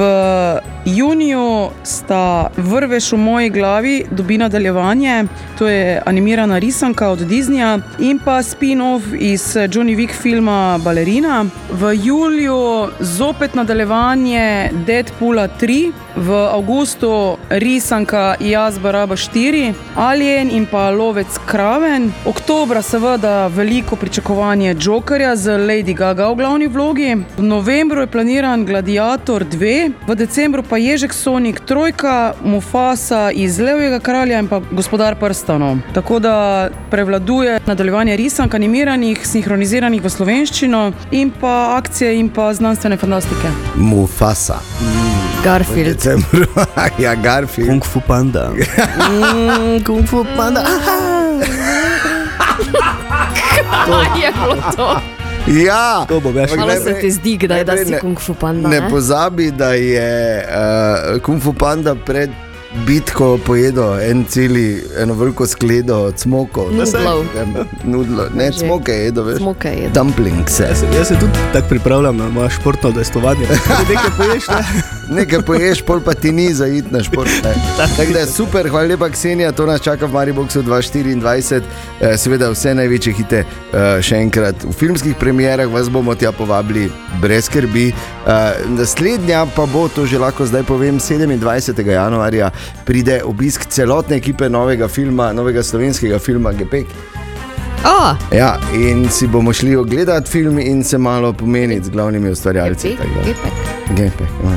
juniju 0.96 1.68
sta 1.82 2.50
Vrveš 2.56 3.12
v 3.12 3.16
moji 3.16 3.50
glavi, 3.50 4.04
dobi 4.10 4.38
nadaljevanje, 4.38 5.24
to 5.58 5.68
je 5.68 6.02
animirana 6.06 6.58
risanka 6.58 7.08
od 7.08 7.18
Disneyja 7.18 7.80
in 7.98 8.18
pa 8.24 8.42
spin-off 8.42 9.02
iz 9.18 9.56
Johnny 9.56 9.96
Wick 9.96 10.12
filma 10.22 10.78
Ballerina. 10.84 11.44
V 11.70 11.94
juliju 12.04 12.88
zopet 13.00 13.54
nadaljevanje 13.54 14.70
Deadpoola 14.86 15.48
3, 15.60 15.92
v 16.16 16.34
avgustu 16.34 17.36
risanka 17.50 18.34
Jaz 18.40 18.78
Baraba 18.78 19.16
4, 19.16 19.74
Alien 19.96 20.50
in 20.50 20.66
pa 20.66 20.90
Lovec 20.90 21.38
Kraven. 21.46 22.12
Oktobra 22.26 22.82
seveda 22.82 23.46
veliko 23.46 23.96
pričakovanje 23.96 24.76
Jokerja 24.80 25.36
z 25.36 25.58
Lady 25.58 25.94
Gaga 25.94 26.28
v 26.28 26.34
glavni 26.34 26.66
vlogi. 26.66 27.16
V 27.36 27.42
novembru 27.42 28.00
je 28.00 28.06
planiran 28.06 28.64
Gladiator 28.64 29.44
2, 29.44 29.92
v 30.06 30.14
decembru 30.14 30.62
pa 30.62 30.77
Ježek 30.78 31.14
Sonic 31.14 31.60
Trojka, 31.66 32.34
Mufasa 32.44 33.30
iz 33.30 33.58
Levega 33.58 33.98
kralja 34.00 34.38
in 34.38 34.48
pa 34.48 34.60
Gospodar 34.70 35.16
prstanov. 35.20 35.76
Tako 35.94 36.18
da 36.18 36.68
prevladuje 36.90 37.60
nadaljevanje 37.66 38.16
risank 38.16 38.54
animiranih, 38.54 39.26
sinhroniziranih 39.26 40.02
v 40.02 40.10
slovenščino 40.10 40.92
in 41.10 41.30
pa 41.40 41.76
akcije 41.76 42.14
in 42.18 42.28
pa 42.28 42.52
znanstvene 42.54 42.96
fantastike. 42.96 43.52
Mufasa. 43.76 44.58
Garfield. 45.44 45.96
Decembru. 45.96 46.46
ja, 47.04 47.14
Garfield. 47.14 47.68
Kung 47.68 47.84
Fu 47.84 48.00
Panda. 48.00 48.50
Mm, 49.08 49.84
Kung 49.84 50.06
Fu 50.06 50.24
Panda. 50.36 50.64
je 54.20 54.32
bilo 54.42 54.56
to. 54.76 55.00
Ja, 55.48 56.04
To 56.04 56.20
bo 56.20 56.30
več. 56.30 56.50
Ampak 56.50 56.58
Malo 56.58 56.72
se 56.72 56.78
najprej- 56.84 57.00
ti 57.00 57.10
zdi, 57.10 57.38
kdaj 57.38 57.64
da 57.64 57.76
si 57.76 57.90
ne- 57.90 58.00
kung 58.00 58.18
fu 58.18 58.34
panda. 58.34 58.68
Ne 58.68 58.80
ne? 58.80 58.90
pozabi, 58.90 59.50
da 59.50 59.72
je 59.72 60.10
uh, 60.40 61.20
Kung 61.20 61.42
Fu 61.42 61.52
Panda 61.52 61.94
pred 61.96 62.30
bitko 62.86 63.38
pojedel 63.38 64.00
en 64.00 64.24
celi, 64.24 64.66
eno 64.94 65.14
veliko 65.14 65.46
skledo 65.46 65.96
od 66.02 66.18
smokov. 66.18 66.68
Nudlov. 66.70 67.24
Nudlo. 67.84 68.26
Ne, 68.34 68.52
smoke 68.52 68.92
je 68.92 69.04
jedel, 69.04 69.24
veš. 69.24 69.36
Smoke 69.38 69.68
je. 69.70 69.88
Dumplings. 69.88 70.60
Jaz 70.60 70.78
se, 70.78 70.86
jaz 70.92 71.08
se 71.08 71.14
tudi 71.14 71.32
tako 71.52 71.68
pripravljam 71.68 72.16
na 72.16 72.28
moje 72.28 72.50
športno 72.50 72.88
udejstvovanje. 72.90 73.46
Nekaj 73.88 74.10
poješ, 74.16 74.48
ne? 74.48 74.62
Nekaj 75.10 75.40
poješ, 75.42 75.80
pol 75.82 76.00
pa 76.04 76.14
ti 76.14 76.32
ni 76.32 76.54
za 76.54 76.66
iti 76.66 76.88
na 76.90 77.02
šport. 77.02 77.30
Tako 77.96 78.12
da 78.12 78.18
je 78.18 78.26
super, 78.26 78.68
hvala 78.68 78.86
lepa, 78.88 79.08
Ksenija, 79.08 79.52
to 79.52 79.66
nas 79.66 79.80
čaka 79.80 80.06
v 80.06 80.12
Mariboku 80.12 80.48
2024. 80.48 81.62
Eh, 82.00 82.16
Seveda 82.16 82.50
vse 82.50 82.74
največje 82.74 83.12
hite 83.12 83.38
eh, 83.44 84.02
še 84.04 84.20
enkrat 84.20 84.64
v 84.64 84.72
filmskih 84.72 85.16
premierah 85.16 85.70
vas 85.72 85.88
bomo 85.88 86.14
tja 86.14 86.32
povabili, 86.32 86.90
brez 87.22 87.48
skrbi. 87.48 87.88
Eh, 87.88 88.66
Naslednja 88.76 89.46
pa 89.56 89.66
bo, 89.66 89.88
to 89.88 90.06
že 90.06 90.20
lahko 90.20 90.46
zdaj 90.46 90.66
povem, 90.68 91.00
27. 91.00 91.80
januarja 91.88 92.50
pride 92.84 93.22
obisk 93.24 93.64
celotne 93.72 94.20
ekipe 94.20 94.48
novega 94.48 94.88
filma, 94.88 95.32
novega 95.32 95.62
slovenskega 95.62 96.18
filma 96.18 96.52
Gepek. 96.52 96.92
A, 97.84 98.16
Ja, 98.32 98.56
in 98.74 99.08
si 99.10 99.26
bomo 99.26 99.52
šli 99.52 99.76
ogledati 99.76 100.30
film 100.30 100.58
in 100.58 100.84
se 100.84 100.98
malo 100.98 101.32
pomeniti 101.32 101.84
z 101.86 101.90
glavnimi 101.90 102.30
ustvarjalci. 102.30 102.88
gepek, 102.88 103.24
gepek. 103.24 103.52
Gepek, 103.90 104.28
ja, 104.44 104.50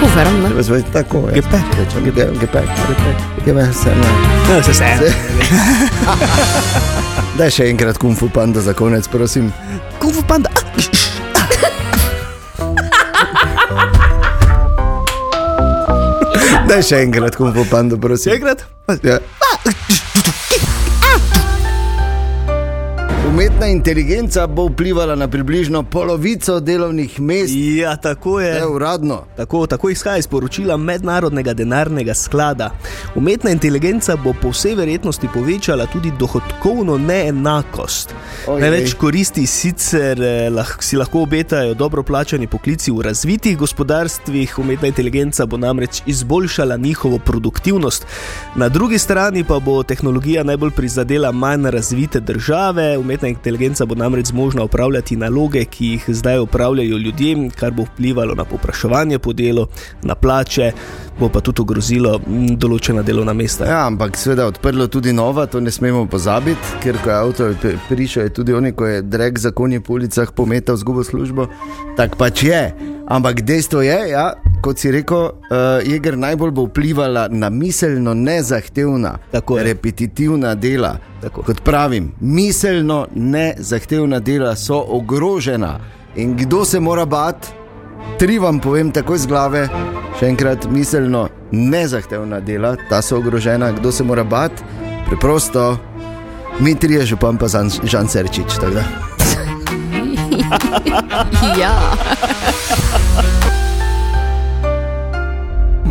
Kuferom, 0.00 0.40
ne? 0.40 0.46
Treba 0.46 0.62
zvati 0.62 0.92
tako. 0.92 1.18
ja. 1.18 1.34
Gepek. 1.34 1.60
Gepek. 2.04 2.40
Gepek. 2.40 2.64
Gepek. 3.46 3.74
Se 3.74 3.88
ne. 3.88 4.54
Ne, 4.54 4.62
se 4.62 4.74
se. 4.74 5.12
Daj 7.38 7.50
še 7.50 7.68
enkrat 7.70 7.98
kung 7.98 8.16
fu 8.18 8.28
panda 8.28 8.60
za 8.60 8.72
konec, 8.72 9.08
prosim. 9.08 9.52
Kung 9.98 10.14
Fu 10.14 10.22
Panda. 10.22 10.50
Daj 16.68 16.82
še 16.86 17.00
enkrat 17.04 17.36
kung 17.38 17.52
fu 17.54 17.64
panda, 17.70 17.98
prosim. 17.98 18.30
Še 18.32 18.38
enkrat? 18.38 18.64
Ja. 19.02 19.18
Umetna 23.40 23.66
inteligenca 23.66 24.46
bo 24.46 24.66
vplivala 24.66 25.14
na 25.14 25.28
približno 25.28 25.82
polovico 25.82 26.60
delovnih 26.60 27.20
mest, 27.20 27.52
Ja, 27.56 27.96
tako 27.96 28.40
je. 28.40 28.54
ne 28.54 28.66
uradno. 28.66 29.24
Tako, 29.36 29.66
tako 29.66 29.90
izhaja 29.90 30.16
iz 30.16 30.26
poročila 30.26 30.76
Mednarodnega 30.76 31.54
denarnega 31.54 32.14
sklada. 32.14 32.70
Umetna 33.14 33.50
inteligenca 33.50 34.16
bo 34.16 34.34
po 34.42 34.48
vsej 34.48 34.74
verjetnosti 34.74 35.28
povečala 35.34 35.86
tudi 35.86 36.12
dohodkovno 36.18 36.98
neenakost. 36.98 38.14
Ojej. 38.46 38.60
Največ 38.60 38.94
koristi 38.94 39.46
sicer 39.46 40.22
eh, 40.22 40.50
lah, 40.50 40.76
si 40.80 40.96
lahko 40.96 41.22
obetajo 41.22 41.74
dobro 41.74 42.02
plačani 42.02 42.46
poklici 42.46 42.90
v 42.90 43.00
razvitih 43.00 43.58
gospodarstvih, 43.58 44.58
umetna 44.58 44.88
inteligenca 44.88 45.46
bo 45.46 45.56
namreč 45.56 46.02
izboljšala 46.06 46.76
njihovo 46.76 47.18
produktivnost. 47.18 48.06
Na 48.54 48.68
drugi 48.68 48.98
strani 48.98 49.44
pa 49.44 49.58
bo 49.58 49.82
tehnologija 49.82 50.44
najbolj 50.44 50.70
prizadela 50.70 51.32
manj 51.32 51.70
razvite 51.70 52.20
države. 52.20 52.98
Umetna 52.98 53.29
inteligenca 53.30 53.86
bo 53.86 53.94
namreč 53.94 54.26
zmožna 54.26 54.64
upravljati 54.64 55.16
naloge, 55.16 55.64
ki 55.64 55.86
jih 55.86 56.04
zdaj 56.08 56.38
upravljajo 56.38 56.98
ljudje, 56.98 57.50
kar 57.56 57.72
bo 57.72 57.86
vplivalo 57.88 58.34
na 58.34 58.44
popraševanje 58.44 59.18
po 59.18 59.32
delu, 59.32 59.66
na 60.02 60.14
plače, 60.14 60.72
bo 61.20 61.28
pa 61.28 61.40
tudi 61.40 61.62
ogrozilo 61.62 62.18
določena 62.56 63.02
delovna 63.02 63.32
mesta. 63.32 63.66
Ja, 63.68 63.86
ampak 63.86 64.16
seveda 64.16 64.46
odprlo 64.50 64.86
tudi 64.86 65.12
nova, 65.12 65.46
to 65.46 65.60
ne 65.60 65.70
smemo 65.70 66.06
pozabiti, 66.10 66.78
ker 66.82 66.98
ko 67.02 67.10
je 67.10 67.16
avto 67.16 67.50
pri- 67.62 67.78
prišel, 67.88 68.22
je 68.22 68.36
tudi 68.40 68.54
oni, 68.54 68.72
ko 68.72 68.86
je 68.86 69.02
drek 69.02 69.38
za 69.38 69.50
konje 69.50 69.80
po 69.80 69.94
ulicah 69.98 70.32
pometal 70.32 70.76
zgubo 70.76 71.04
službo. 71.04 71.48
Tak 71.96 72.16
pač 72.16 72.42
je. 72.42 72.62
Ampak 73.10 73.42
dejstvo 73.42 73.82
je, 73.82 74.08
ja, 74.10 74.32
kot 74.62 74.78
si 74.78 74.90
rekel, 74.94 75.18
uh, 75.18 75.82
Jeger 75.82 76.14
najbolj 76.14 76.50
bo 76.50 76.68
vplivala 76.68 77.26
na 77.28 77.50
miselno 77.50 78.14
nezahtevna, 78.14 79.18
Tako 79.32 79.58
je. 79.58 79.64
repetitivna 79.64 80.54
dela. 80.54 80.94
Tako. 81.20 81.42
Kot 81.42 81.60
pravim, 81.60 82.12
miselno 82.20 83.06
nezahtevna 83.14 84.20
dela 84.20 84.56
so 84.56 84.78
ogrožena. 84.88 85.80
In 86.16 86.36
kdo 86.36 86.64
se 86.64 86.80
mora 86.80 87.04
bati? 87.04 87.48
Tri 88.18 88.38
vam 88.38 88.60
povem 88.60 88.92
takoj 88.92 89.18
z 89.18 89.26
glave, 89.26 89.66
še 90.20 90.30
enkrat 90.30 90.70
miselno 90.70 91.26
nezahtevna 91.50 92.40
dela, 92.40 92.76
ta 92.88 93.02
so 93.02 93.18
ogrožena, 93.18 93.72
kdo 93.72 93.92
se 93.92 94.04
mora 94.04 94.24
bati? 94.24 94.62
Preprosto, 95.06 95.78
mi 96.60 96.74
trije 96.74 97.06
župan 97.06 97.38
pa 97.38 97.48
Žan, 97.48 97.70
Žan 97.84 98.08
Serčič. 98.08 98.54
tako. 98.60 98.86
Ja. 101.60 101.74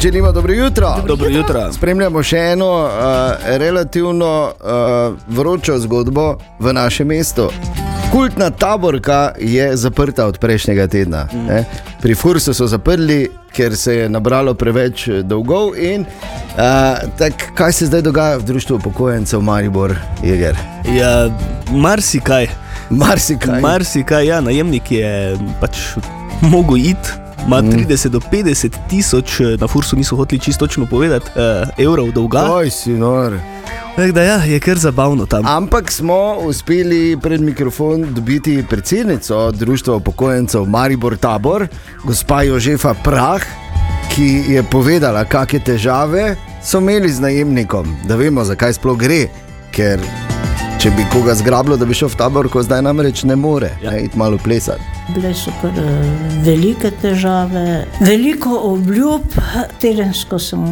Želimo 0.01 0.32
dobro 0.32 0.53
jutro. 0.53 0.96
Dobro 1.08 1.29
jutro. 1.29 1.74
Spremljamo 1.74 2.24
še 2.24 2.38
eno 2.38 2.72
uh, 2.84 2.91
relativno 3.58 4.51
uh, 4.62 5.36
vročo 5.36 5.79
zgodbo 5.79 6.38
v 6.60 6.74
našem 6.74 7.08
mestu. 7.08 7.50
Kultna 8.12 8.50
taborka 8.50 9.32
je 9.39 9.75
zaprta 9.77 10.25
od 10.25 10.39
prejšnjega 10.39 10.88
tedna. 10.88 11.27
Mm. 11.34 11.63
Pri 12.01 12.15
Fursu 12.15 12.53
so 12.53 12.68
zaprli, 12.68 13.29
ker 13.53 13.75
se 13.77 13.96
je 13.96 14.10
nabralo 14.10 14.53
preveč 14.53 15.08
eh, 15.08 15.22
dolgov. 15.24 15.75
In, 15.77 16.01
uh, 16.01 16.58
tak, 17.18 17.34
kaj 17.56 17.74
se 17.74 17.86
zdaj 17.86 18.01
dogaja 18.01 18.38
v 18.38 18.44
društvu 18.44 18.75
upokojencev 18.75 19.41
Maribor 19.41 19.96
Jeger? 20.24 20.58
Ja, 20.96 21.29
marsikaj. 21.72 22.48
Marsikaj. 22.89 23.62
Marsikaj, 23.62 24.25
ja, 24.25 24.41
najemnik 24.41 24.91
je 24.91 25.38
pač 25.62 25.77
mogel 26.41 26.77
iti. 26.77 27.28
Ima 27.48 27.62
30 27.62 28.08
do 28.08 28.19
50 28.19 28.72
tisoč, 28.89 29.39
eh, 29.39 29.58
na 29.60 29.67
Fursu 29.67 29.96
niso 29.96 30.15
hoteli 30.15 30.39
čisto 30.39 30.67
točno 30.67 30.86
povedati, 30.86 31.29
uh, 31.36 31.86
evrov 31.86 32.12
dolga. 32.12 32.48
Oj, 32.51 32.69
si 32.69 32.89
nor. 32.89 33.39
Tako 33.96 34.12
da 34.12 34.24
ja, 34.24 34.36
je 34.43 34.60
kar 34.60 34.77
zabavno 34.77 35.25
tam. 35.25 35.46
Ampak 35.46 35.91
smo 35.91 36.38
uspeli 36.46 37.17
pred 37.22 37.41
mikrofon 37.41 38.13
dobiti 38.13 38.63
predsednico 38.69 39.51
Društva 39.51 39.96
upokojencev 39.96 40.65
Maribor 40.65 41.17
Tabor, 41.17 41.67
gospa 42.03 42.43
Jožefa 42.43 42.93
Prah, 43.03 43.41
ki 44.15 44.43
je 44.48 44.63
povedala, 44.63 45.25
kakšne 45.25 45.60
težave 45.60 46.36
so 46.63 46.77
imeli 46.77 47.10
z 47.10 47.19
najemnikom, 47.19 47.96
da 48.08 48.15
vemo, 48.15 48.43
zakaj 48.43 48.74
sploh 48.74 48.98
gre. 48.98 49.27
Ker 49.72 50.00
če 50.79 50.91
bi 50.95 51.03
koga 51.12 51.33
zgrabilo, 51.36 51.75
da 51.75 51.83
bi 51.86 51.95
šel 51.98 52.07
v 52.13 52.15
tabor, 52.15 52.48
ko 52.48 52.62
zdaj 52.63 52.79
namreč 52.86 53.25
ne 53.27 53.36
more, 53.36 53.74
ja. 53.83 53.91
ne, 53.91 54.05
iti 54.05 54.15
malo 54.19 54.38
plesati. 54.39 54.86
Bile 55.12 55.33
so 55.36 55.51
kar 55.59 55.75
eh, 55.75 56.05
velike 56.45 56.91
težave, 57.01 57.63
veliko 58.00 58.55
obljub, 58.69 59.36
terensko 59.83 60.39
sem 60.39 60.63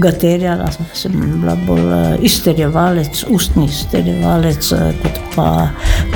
ga 0.00 0.14
terjala, 0.16 0.70
sem 0.96 1.18
bila 1.42 1.58
bolj 1.66 1.84
eh, 1.98 2.24
izterjevalec, 2.30 3.20
ustni 3.28 3.66
izterjevalec, 3.68 4.70
eh, 4.72 4.96
kot 5.02 5.20
pa 5.36 5.48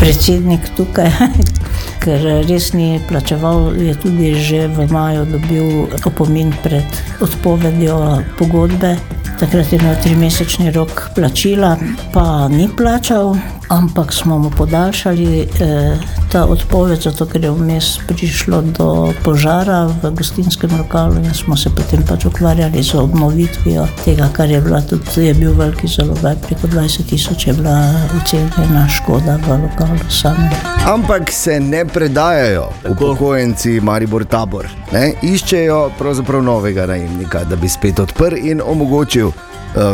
predsednik 0.01 0.73
tukaj. 0.79 1.13
Ker 2.03 2.25
res 2.49 2.73
ni 2.73 2.97
plačeval, 3.11 3.75
je 3.77 3.93
tudi 4.01 4.33
že 4.41 4.65
v 4.73 4.89
maju 4.89 5.29
dobil 5.35 5.85
opomin 6.01 6.57
pred 6.65 7.05
odpovedjo 7.21 8.01
pogodbe. 8.41 8.97
Takrat 9.39 9.73
je 9.73 9.79
imel 9.79 9.95
trimesečni 10.03 10.71
rok 10.71 11.11
plačila, 11.15 11.77
pa 12.13 12.49
ni 12.49 12.69
plačal, 12.77 13.37
ampak 13.69 14.13
smo 14.13 14.39
mu 14.39 14.51
podaljšali 14.51 15.41
eh, 15.41 15.99
ta 16.33 16.45
odpoved, 16.45 17.01
zato 17.03 17.27
ker 17.27 17.45
je 17.45 17.51
vmes 17.51 17.99
prišlo 18.09 18.63
do 18.63 19.13
požara 19.25 19.87
v 20.03 20.11
gostinskem 20.11 20.71
lokalu 20.79 21.17
in 21.17 21.35
smo 21.35 21.57
se 21.57 21.71
potem 21.71 22.03
pač 22.09 22.25
ukvarjali 22.25 22.83
z 22.83 22.95
obnovitvijo 22.95 23.87
tega, 24.05 24.29
kar 24.33 24.51
je, 24.51 24.61
bila, 24.61 24.81
tudi, 24.81 25.27
je 25.27 25.35
bil 25.35 25.53
veliki 25.53 25.89
zalogaj, 25.89 26.37
preko 26.47 26.67
20 26.67 27.09
tisoč 27.09 27.47
je 27.47 27.53
bila 27.53 27.95
ocenjena 28.23 28.89
škoda 28.89 29.39
v 29.47 29.61
lokalu 29.63 29.99
samem. 30.11 30.51
Ampak 30.87 31.33
se 31.33 31.61
ne 31.61 31.85
predajajo 31.85 32.69
upokojenci 32.91 33.81
Maribor 33.81 34.25
Tabor, 34.25 34.69
ne? 34.93 35.13
iščejo 35.23 35.91
pravzaprav 35.99 36.43
novega 36.43 36.87
najemnika, 36.87 37.45
da 37.45 37.57
bi 37.57 37.69
spet 37.69 38.01
odprl 38.01 38.37
in 38.37 38.63
omogočil 38.65 39.33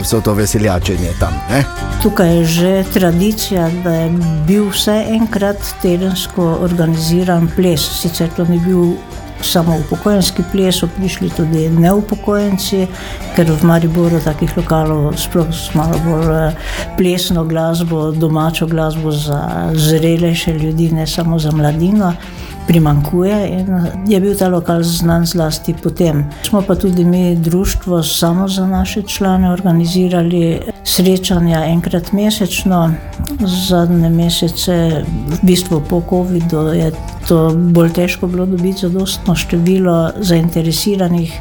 vso 0.02 0.20
to 0.20 0.34
veseljačenje 0.34 1.12
tam. 1.20 1.34
Ne? 1.50 1.64
Tukaj 2.02 2.36
je 2.36 2.44
že 2.44 2.84
tradicija, 2.92 3.70
da 3.84 3.94
je 3.94 4.10
bil 4.46 4.68
vsaj 4.68 5.04
enkrat 5.16 5.56
tedensko 5.82 6.58
organiziran 6.60 7.48
ples. 7.56 7.80
Sicer 8.00 8.28
to 8.36 8.44
ni 8.44 8.58
bil 8.60 8.96
samo 9.44 9.76
upokojenski 9.78 10.42
ples, 10.52 10.78
so 10.80 10.88
prišli 10.96 11.30
tudi 11.36 11.68
neupokojenci, 11.68 12.86
ker 13.36 13.50
v 13.50 13.66
Mariboru 13.66 14.20
takih 14.24 14.56
lokalov 14.56 15.18
sploh 15.20 15.50
z 15.52 15.74
malo 15.76 15.98
bolj 16.06 16.30
eh, 16.32 16.56
plesno 16.96 17.44
glasbo, 17.44 18.10
domačo 18.10 18.66
glasbo 18.66 19.12
za 19.12 19.70
zrelejše 19.74 20.52
ljudi, 20.52 20.90
ne 20.92 21.06
samo 21.06 21.38
za 21.38 21.52
mladino 21.52 22.14
primankuje 22.66 23.48
in 23.48 23.66
je 24.07 24.20
bil 24.20 24.35
ta 24.38 24.48
lokal 24.48 24.83
znan 24.83 25.27
zlasti 25.27 25.74
potem. 25.83 26.24
Smo 26.42 26.62
pa 26.62 26.74
tudi 26.74 27.05
mi 27.05 27.37
društvo 27.37 28.03
samo 28.03 28.48
za 28.48 28.66
naše 28.66 29.03
člane 29.03 29.53
organizirali 29.53 30.61
srečanja 30.85 31.64
enkrat 31.64 32.12
mesečno, 32.12 32.92
zadnje 33.68 34.11
mesece, 34.11 35.05
v 35.29 35.38
bistvu 35.42 35.83
po 35.88 36.03
COVID-u 36.11 36.68
je 36.74 36.92
to 37.29 37.50
bolj 37.55 37.92
težko 37.92 38.27
bilo 38.27 38.46
dobiti 38.46 38.79
zadostno 38.79 39.35
število 39.35 40.11
zainteresiranih. 40.16 41.33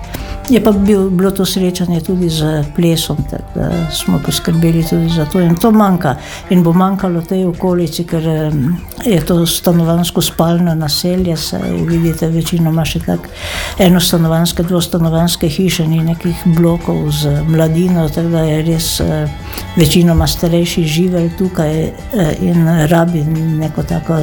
Je 0.50 0.60
pa 0.64 0.72
bil, 0.72 1.10
bilo 1.10 1.32
to 1.32 1.46
srečanje 1.46 2.02
tudi 2.02 2.30
z 2.30 2.64
plesom, 2.76 3.18
tako 3.30 3.44
da 3.56 3.92
smo 3.92 4.20
poskrbeli 4.26 4.84
tudi 4.90 5.10
za 5.10 5.26
to. 5.26 5.40
In 5.40 5.56
to 5.56 5.72
manjka. 5.72 6.16
In 6.50 6.64
bo 6.64 6.74
manjkalo 6.74 7.22
tej 7.22 7.46
okolici, 7.46 8.04
ker 8.04 8.24
je 9.06 9.20
to 9.26 9.46
stanovansko 9.46 10.22
spalno 10.22 10.76
naselje. 10.76 11.38
Saj 11.38 11.72
vidite, 11.88 12.28
večino 12.28 12.70
ima 12.70 12.86
še 12.86 13.00
tako 13.06 13.32
enostanovanske, 13.80 14.64
dvostanovanske 14.64 15.50
hiše, 15.50 15.88
ni 15.88 16.04
nekih 16.04 16.36
blokov 16.46 17.12
z 17.12 17.32
mladino, 17.48 18.10
tako 18.10 18.36
da 18.36 18.44
je 18.44 18.62
res 18.68 19.02
večinoma 19.78 20.28
starejši 20.28 20.84
živelj 20.84 21.30
tukaj 21.38 21.92
in 22.42 22.68
rabi 22.92 23.24
neko 23.24 23.84
tako 23.84 24.20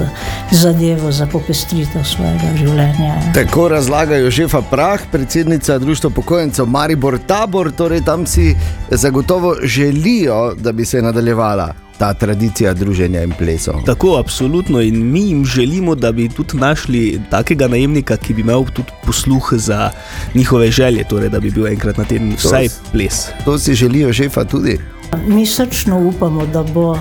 zadevo 0.51 1.13
za 1.13 1.27
popestritev 1.27 2.05
svojega 2.05 2.53
življenja. 2.59 3.17
Tako 3.35 3.69
razlagajo 3.69 4.31
Žefa 4.31 4.63
Prah, 4.71 5.01
predsednica 5.13 5.79
Društva 5.79 6.10
upokojencev 6.11 6.66
Maribor 6.66 7.18
Tabor, 7.27 7.73
torej 7.73 8.05
tam 8.05 8.27
si 8.27 8.55
zagotovo 8.90 9.57
želijo, 9.62 10.55
da 10.55 10.73
bi 10.73 10.85
se 10.85 11.03
nadaljevala 11.03 11.75
ta 12.01 12.14
tradicija 12.14 12.75
druženja 12.75 13.23
in 13.23 13.33
plesov. 13.38 13.83
Tako, 13.87 14.16
absolutno. 14.16 14.81
In 14.81 15.11
mi 15.12 15.20
jim 15.20 15.44
želimo, 15.44 15.94
da 15.94 16.12
bi 16.12 16.29
tudi 16.29 16.57
našli 16.57 17.20
takega 17.31 17.68
najemnika, 17.68 18.16
ki 18.16 18.35
bi 18.35 18.40
imel 18.40 18.64
tudi 18.73 18.88
posluh 19.07 19.51
za 19.53 19.90
njihove 20.35 20.70
želje, 20.70 21.05
torej 21.05 21.29
da 21.29 21.40
bi 21.40 21.51
bil 21.51 21.66
enkrat 21.66 21.99
na 21.99 22.05
teden 22.05 22.33
vsaj 22.38 22.68
ples. 22.92 23.27
To 23.44 23.59
si 23.59 23.75
želijo 23.75 24.12
žefa 24.12 24.44
tudi. 24.44 24.79
Mi 25.27 25.46
srčno 25.46 25.99
upamo, 26.09 26.46
da 26.46 26.62
bo 26.62 26.96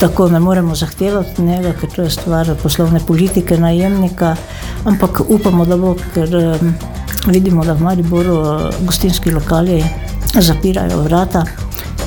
tako, 0.00 0.28
ne 0.28 0.40
moremo 0.40 0.74
zahtevati 0.74 1.42
njega, 1.42 1.72
ker 1.80 1.90
to 1.90 2.02
je 2.02 2.10
stvar 2.10 2.54
poslovne 2.62 3.00
politike 3.06 3.58
najemnika, 3.58 4.36
ampak 4.84 5.20
upamo, 5.28 5.64
da 5.64 5.76
bo, 5.76 5.94
ker 6.14 6.36
um, 6.36 6.74
vidimo, 7.26 7.64
da 7.64 7.72
v 7.72 7.80
Mariboru 7.80 8.42
gostinski 8.80 9.30
lokali 9.30 9.84
zapirajo 10.34 11.02
vrata. 11.02 11.44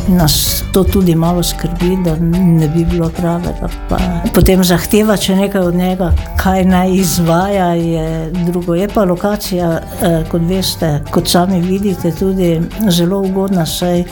Nas 0.07 0.62
to 0.73 0.83
tudi 0.83 1.15
malo 1.15 1.43
skrbi, 1.43 1.97
da 2.03 2.15
ne 2.19 2.67
bi 2.67 2.85
bilo 2.85 3.09
pravega. 3.09 3.69
Pa 3.89 3.97
potem 4.33 4.63
zahteva, 4.63 5.17
če 5.17 5.35
nekaj 5.35 5.61
od 5.61 5.75
njega, 5.75 6.09
kaj 6.41 6.65
naj 6.65 6.95
izvaja, 6.97 7.67
je 7.77 8.31
drugo. 8.45 8.75
Je 8.75 8.87
pa 8.89 9.03
lokacija, 9.03 9.69
eh, 10.01 10.23
kot 10.31 10.41
veste, 10.49 10.89
kot 11.11 11.29
sami 11.29 11.59
vidite, 11.61 12.11
tudi 12.11 12.61
zelo 12.89 13.19
ugodna, 13.21 13.65
saj 13.65 14.03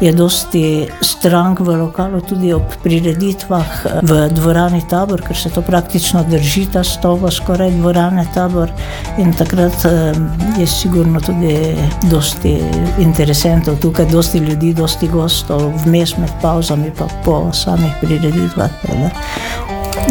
je 0.00 0.12
dosti 0.12 0.86
strank 1.00 1.60
v 1.60 1.76
lokalu, 1.82 2.20
tudi 2.20 2.52
ob 2.52 2.62
prireditvah 2.82 3.84
v 4.02 4.28
dvorani 4.32 4.82
tabor, 4.90 5.20
ker 5.22 5.36
se 5.36 5.50
to 5.50 5.62
praktično 5.62 6.24
drži, 6.30 6.66
ta 6.72 6.84
stovo 6.84 7.30
skoraj 7.30 7.70
dvorane 7.76 8.24
tabor. 8.34 8.72
In 9.18 9.34
takrat 9.36 9.84
eh, 9.84 10.12
je 10.60 10.66
sigurno 10.66 11.20
tudi 11.20 11.76
dosti 12.10 12.56
interesentov 13.04 13.76
tukaj, 13.84 14.08
dosti 14.10 14.38
ljudi, 14.38 14.74
dosti 14.74 15.08
gostov, 15.08 15.72
vmes 15.84 16.05
med 16.18 16.30
pauzami, 16.42 16.92
pa 16.98 17.08
po 17.24 17.52
samih 17.52 17.92
prireditvah. 18.00 18.70
Ne. 18.88 19.10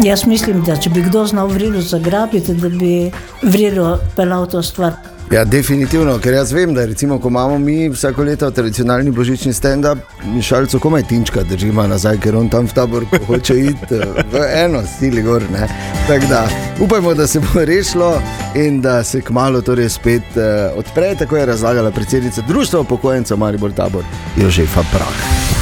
Jaz 0.04 0.26
mislim, 0.26 0.62
da 0.66 0.76
če 0.76 0.90
bi 0.90 1.02
kdo 1.02 1.24
znal 1.26 1.48
vrido 1.48 1.80
zagrabiti, 1.80 2.54
da 2.54 2.68
bi 2.68 3.10
vrido 3.42 3.98
pelal 4.16 4.46
to 4.50 4.62
stvar. 4.62 4.92
Ja, 5.30 5.44
definitivno, 5.44 6.18
ker 6.22 6.36
jaz 6.36 6.52
vem, 6.54 6.74
da 6.74 6.84
recimo, 6.86 7.18
ko 7.18 7.28
imamo 7.28 7.58
mi 7.58 7.88
vsako 7.90 8.22
leto 8.22 8.50
tradicionalni 8.50 9.10
božični 9.10 9.52
stand-up, 9.52 9.98
mišalco 10.34 10.78
komaj 10.78 11.02
tinčka 11.10 11.42
držimo 11.42 11.86
nazaj, 11.86 12.20
ker 12.22 12.36
on 12.38 12.48
tam 12.48 12.68
v 12.70 12.74
tabor 12.74 13.06
hoče 13.26 13.58
iti 13.58 13.98
eh, 13.98 14.22
v 14.32 14.44
eno 14.54 14.84
stili 14.96 15.22
gor. 15.22 15.42
ne. 15.52 15.66
Tako 16.06 16.26
da 16.30 16.46
upajmo, 16.80 17.14
da 17.14 17.26
se 17.26 17.40
bo 17.40 17.64
rešilo 17.64 18.22
in 18.54 18.80
da 18.80 19.04
se 19.04 19.20
kmalo 19.20 19.60
torej 19.60 19.88
spet 19.88 20.22
uh, 20.36 20.78
odpre, 20.78 21.14
tako 21.18 21.36
je 21.36 21.46
razlagala 21.46 21.90
predsednica 21.90 22.42
Društva 22.48 22.80
upokojencev 22.80 23.36
Maribor 23.36 23.72
Tabor 23.72 24.04
Jožefa 24.36 24.82
Prah. 24.92 25.55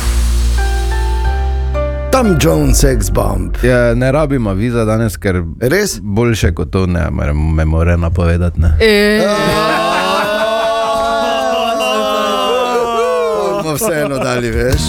Tam 2.15 2.39
Jones, 2.41 2.79
Sex 2.79 3.11
Bomb. 3.11 3.57
Ja, 3.63 3.95
ne 3.95 4.13
rabimo 4.13 4.55
viza 4.55 4.85
danes, 4.85 5.17
ker 5.17 5.43
Res? 5.61 6.01
boljše 6.03 6.55
kot 6.55 6.71
to 6.71 6.87
ne 6.87 7.11
moremo 7.11 7.51
me 7.51 7.65
more 7.65 7.97
napovedati. 7.97 8.61
Ne. 8.61 8.79
Bomo 13.63 13.75
vseeno 13.75 14.19
dali, 14.19 14.51
veš. 14.51 14.83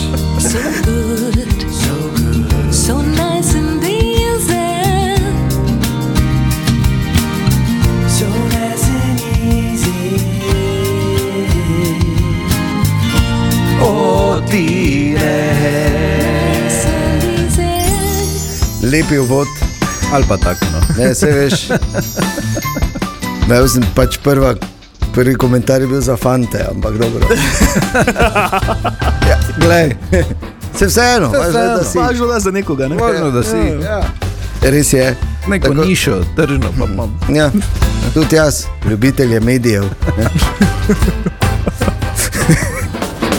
Lepi 18.96 19.18
uvod. 19.20 19.48
Ali 20.14 20.26
pa 20.28 20.38
tako. 20.38 20.66
No. 20.74 21.04
Ne, 21.04 21.16
se 21.16 21.32
veš. 21.32 21.68
Jaz 23.50 23.74
sem 23.74 23.84
pač 23.96 24.18
prva, 24.24 24.56
prvi 25.14 25.36
komentar 25.36 25.82
je 25.82 25.88
bil 25.88 26.02
za 26.02 26.16
fante, 26.18 26.66
ampak 26.72 26.94
dobro. 26.98 27.28
Ja, 29.26 29.38
glej, 29.58 29.96
se 30.78 30.86
vseeno, 30.86 31.32
Se 31.32 31.38
važno, 31.38 31.60
je, 31.60 31.68
da 31.68 31.84
si. 31.84 31.98
Važno 31.98 32.28
da 32.28 32.40
za 32.40 32.52
nekoga, 32.52 32.88
ne? 32.88 32.96
Važno, 32.96 33.32
da 33.32 33.44
si. 33.44 33.58
Ja. 33.82 34.02
Res 34.62 34.94
je. 34.94 35.16
Neko 35.48 35.68
Tako- 35.68 35.86
nišo, 35.86 36.20
tržno 36.36 36.70
pa 36.80 36.86
imam. 36.86 37.20
Ja, 37.30 37.52
tudi 38.14 38.36
jaz, 38.36 38.64
ljubitelj 38.90 39.34
je 39.34 39.40
medijev. 39.40 39.84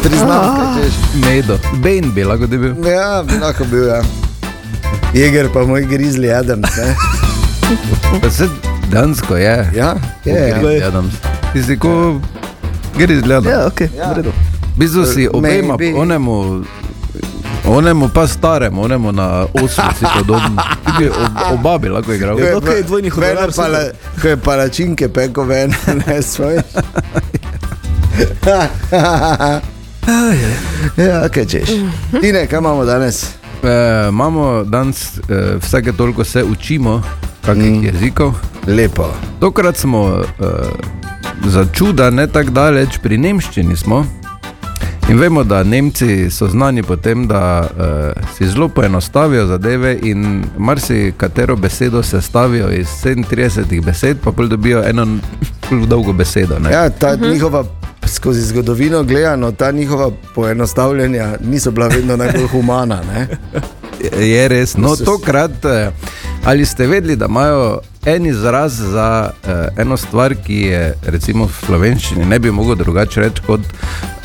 Priznam, 0.03 0.57
kaj 0.57 0.85
češ. 0.85 0.95
Medo. 1.25 1.59
Bane 1.73 2.13
bi 2.15 2.25
lahko 2.25 2.47
da 2.47 2.57
bil. 2.57 2.75
Ja, 2.87 3.23
lahko 3.43 3.65
bil, 3.65 3.87
ja. 3.89 4.03
Jeger 5.15 5.49
pa 5.49 5.63
moj 5.63 5.83
grizli 5.83 6.33
Adams. 6.33 6.69
Dansko 8.87 9.37
je. 9.37 9.71
Ja, 9.75 9.95
je, 10.25 10.33
ja. 10.33 10.47
Grizzly 10.51 10.83
Adams. 10.83 11.15
Ti 11.53 11.63
si 11.63 11.79
ko 11.79 12.21
Grizzly 12.97 13.35
Adams. 13.35 13.47
Ja, 13.49 13.67
ok, 13.67 13.81
Ja. 13.81 14.11
v 14.11 14.17
redu. 14.17 14.33
Bistvu 14.77 15.05
si 15.07 15.29
obema, 15.29 15.75
Maybe. 15.75 15.99
onemu, 15.99 16.65
onemu 17.67 18.09
pa 18.09 18.27
staremu, 18.27 18.83
onemu 18.83 19.13
na 19.13 19.27
osu 19.55 19.83
si 19.99 20.05
podoben. 20.15 20.57
Ti 20.57 20.93
bi 20.99 21.09
ob, 21.09 21.17
oba 21.53 21.79
bi 21.79 21.89
lahko 21.89 22.13
igral. 22.13 22.39
Je 22.39 22.57
Ok, 22.57 22.65
pa- 22.67 22.83
dvojni 22.83 23.09
honorar, 23.09 23.51
pala, 23.57 23.79
Ko 24.23 24.29
je 24.29 24.37
palačinke 24.37 25.09
peko 25.09 25.45
ven, 25.45 25.75
ne 26.03 26.23
svoj. 26.23 26.61
ja, 30.99 31.29
kaj 31.29 31.45
češ. 31.47 31.69
Tine, 32.21 32.47
kaj 32.47 32.59
imamo 32.59 32.85
danes? 32.85 33.25
E, 33.67 34.09
imamo 34.09 34.65
danes, 34.65 35.19
e, 35.19 35.57
vsake 35.61 35.93
toliko 35.93 36.25
se 36.25 36.45
učimo, 36.45 37.03
kakih 37.45 37.81
mm. 37.81 37.85
jezikov. 37.85 38.33
Lepo. 38.67 39.15
Tokrat 39.41 39.77
smo 39.77 40.09
e, 40.09 40.45
za 41.47 41.67
čuda 41.73 42.11
ne 42.11 42.27
tako 42.27 42.51
daleč, 42.51 42.99
pri 43.03 43.19
nemščini 43.19 43.77
smo. 43.77 44.07
In 45.09 45.19
vemo, 45.19 45.45
da 45.45 45.63
Nemci 45.63 46.31
so 46.31 46.49
znani 46.49 46.83
po 46.83 46.97
tem, 46.97 47.29
da 47.29 47.61
uh, 47.61 48.23
si 48.37 48.49
zelo 48.49 48.69
poenostavijo 48.69 49.47
zadeve 49.47 49.99
in 50.03 50.45
marsikatero 50.59 51.57
besedo 51.57 52.03
sestavijo 52.03 52.71
iz 52.71 52.89
37 53.05 53.85
besed, 53.85 54.17
pa 54.25 54.33
pol 54.33 54.49
dobijo 54.49 54.83
eno 54.87 55.07
dolgo 55.91 56.13
besedo. 56.13 56.59
Ne? 56.59 56.73
Ja, 56.73 56.91
ta 56.91 57.17
njihova, 57.17 57.65
skozi 58.07 58.43
zgodovino 58.43 59.03
gledano, 59.03 59.53
ta 59.53 59.71
njihova 59.71 60.11
poenostavljanja 60.35 61.35
niso 61.45 61.71
bila 61.71 61.89
vedno 61.89 62.17
najbolj 62.17 62.47
humana. 62.47 63.01
Ne? 63.15 63.29
Je 64.27 64.49
res. 64.49 64.77
No, 64.77 64.97
tokrat, 64.97 65.65
eh, 65.65 65.91
ali 66.45 66.67
ste 66.67 66.87
vedeli, 66.87 67.17
da 67.17 67.27
imajo 67.27 67.79
en 68.05 68.27
izraz 68.27 68.73
za 68.73 69.31
eh, 69.47 69.69
eno 69.77 69.97
stvar, 69.97 70.35
ki 70.35 70.61
je 70.61 70.95
recimo 71.07 71.47
v 71.47 71.67
slovenščini 71.67 72.25
ne 72.25 72.39
bi 72.39 72.51
mogel 72.51 72.77
drugače 72.77 73.21
reči 73.21 73.43
kot 73.47 73.61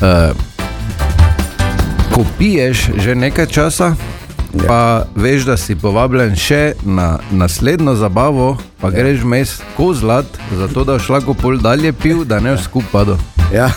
eh, 0.00 0.32
ko 2.14 2.24
piješ 2.38 2.90
že 2.96 3.14
nekaj 3.14 3.46
časa. 3.46 3.94
Pa 4.68 5.06
veš, 5.16 5.46
da 5.48 5.56
si 5.56 5.74
povabljen 5.80 6.34
še 6.36 6.74
na 6.84 7.18
naslednjo 7.30 7.94
zabavo, 7.96 8.58
pa 8.80 8.90
ja. 8.92 8.98
greš 9.00 9.24
mes 9.24 9.54
kozlat, 9.76 10.28
zato 10.52 10.84
da 10.84 10.98
boš 10.98 11.08
lahko 11.08 11.34
pol 11.34 11.56
dalje 11.56 11.92
pil, 11.92 12.24
da 12.28 12.40
ne 12.40 12.52
boš 12.52 12.66
skupaj. 12.68 13.16
Ja. 13.52 13.68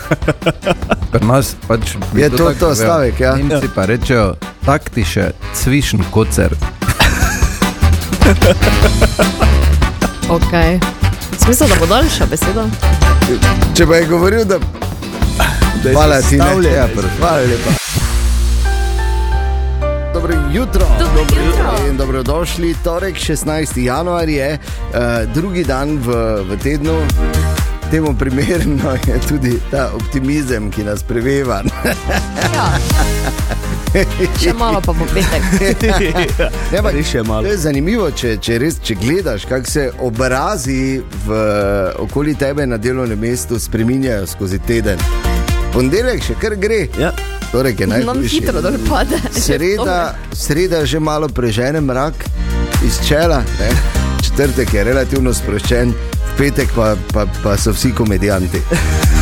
Pri 1.11 1.25
nas 1.25 1.55
pač 1.67 1.95
Je 2.13 2.29
bi 2.29 2.37
to- 2.37 2.53
to 2.53 2.75
stavek, 2.75 3.19
ja. 3.19 3.35
Nemci 3.35 3.67
pa 3.75 3.85
rečejo 3.85 4.35
taktiše, 4.65 5.31
cvišen 5.53 6.03
kocer. 6.11 6.55
Ok. 10.25 10.51
Smisel, 11.37 11.67
da 11.67 11.75
bo 11.79 11.85
daljša 11.85 12.25
beseda. 12.25 12.65
Če 13.75 13.85
pa 13.85 13.95
je 13.95 14.05
govoril, 14.05 14.45
da. 14.45 14.57
Hvala 15.93 16.21
ti, 16.21 16.37
ne. 16.37 16.45
Ja. 16.65 16.87
Hvala 17.19 17.37
lepa. 17.37 17.69
Dobro 20.13 20.33
jutro. 20.51 20.85
Dobro 20.99 21.21
jutro. 21.21 21.87
In 21.89 21.97
dobrodošli. 21.97 22.75
Torek, 22.83 23.15
16. 23.15 23.77
januar 23.77 24.29
je 24.29 24.57
uh, 24.57 24.99
drugi 25.33 25.63
dan 25.63 25.97
v, 25.97 26.09
v 26.41 26.57
tednu. 26.57 26.97
Temu 27.91 28.13
primerno 28.13 28.91
je 29.07 29.19
tudi 29.21 29.59
ta 29.71 29.91
optimizem, 29.93 30.71
ki 30.71 30.83
nas 30.83 31.03
preveva. 31.03 31.61
Ja. 32.45 32.67
Še 34.35 34.51
malo 34.53 34.81
pa 34.81 34.91
bo 34.91 35.05
petek. 35.07 35.43
Ampak 36.77 36.93
Res 36.93 37.13
je 37.13 37.23
malo. 37.23 37.47
Je 37.47 37.57
zanimivo, 37.57 38.09
če, 38.11 38.33
če, 38.37 38.57
res, 38.59 38.79
če 38.83 38.95
gledaš, 38.95 39.45
kako 39.45 39.71
se 39.71 39.85
obrazi 39.99 40.79
v 41.25 41.37
okoli 41.97 42.35
tebe 42.35 42.65
na 42.67 42.77
delovnem 42.77 43.19
mestu 43.19 43.59
spreminjajo 43.59 44.27
skozi 44.27 44.59
teden. 44.59 44.99
Ponedeljek 45.71 46.23
še 46.23 46.35
kar 46.35 46.57
gre, 46.57 46.87
Ja. 46.99 47.13
torek 47.51 47.79
je 47.79 47.87
Nam 47.87 48.01
najhujši. 48.01 48.35
hitro 48.35 48.61
dol 48.61 48.75
pade. 48.89 49.19
Sreda, 49.31 49.99
sreda 50.33 50.83
že 50.85 50.99
malo 50.99 51.29
prežene 51.29 51.79
mrak 51.81 52.25
iz 52.83 52.99
čela, 53.07 53.39
ne? 53.59 53.69
četrtek 54.21 54.73
je 54.73 54.83
relativno 54.83 55.31
sproščen, 55.33 55.93
petek 56.37 56.69
pa, 56.75 56.95
pa, 57.13 57.25
pa 57.43 57.57
so 57.57 57.71
vsi 57.71 57.91
komedijanti. 57.93 58.61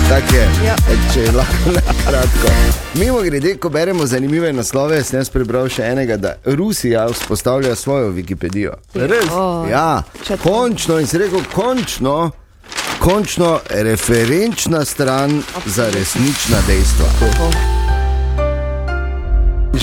Tako 0.09 0.35
je, 0.35 0.47
Ja. 0.65 0.75
Če 1.13 1.31
lahko 1.31 1.71
na 1.75 1.81
kratko. 2.01 2.51
Mimo 2.95 3.21
grede, 3.21 3.55
ko 3.55 3.69
beremo 3.69 4.05
zanimive 4.05 4.53
naslove, 4.53 5.03
sem 5.03 5.19
jaz 5.19 5.29
prebral 5.29 5.69
še 5.69 5.83
enega, 5.85 6.17
da 6.17 6.33
Rusija 6.45 7.07
vzpostavlja 7.07 7.75
svojo 7.75 8.11
Wikipedijo. 8.11 8.75
Res? 8.93 9.29
Ja, 9.69 10.03
Še 10.21 10.37
to. 10.37 10.43
končno 10.43 10.99
in 10.99 11.07
si 11.07 11.17
rekel, 11.17 11.41
končno, 11.51 12.31
končno 12.99 13.53
referenčna 13.69 14.85
stran 14.85 15.39
za 15.65 15.89
resnična 15.89 16.61
dejstva. 16.67 17.72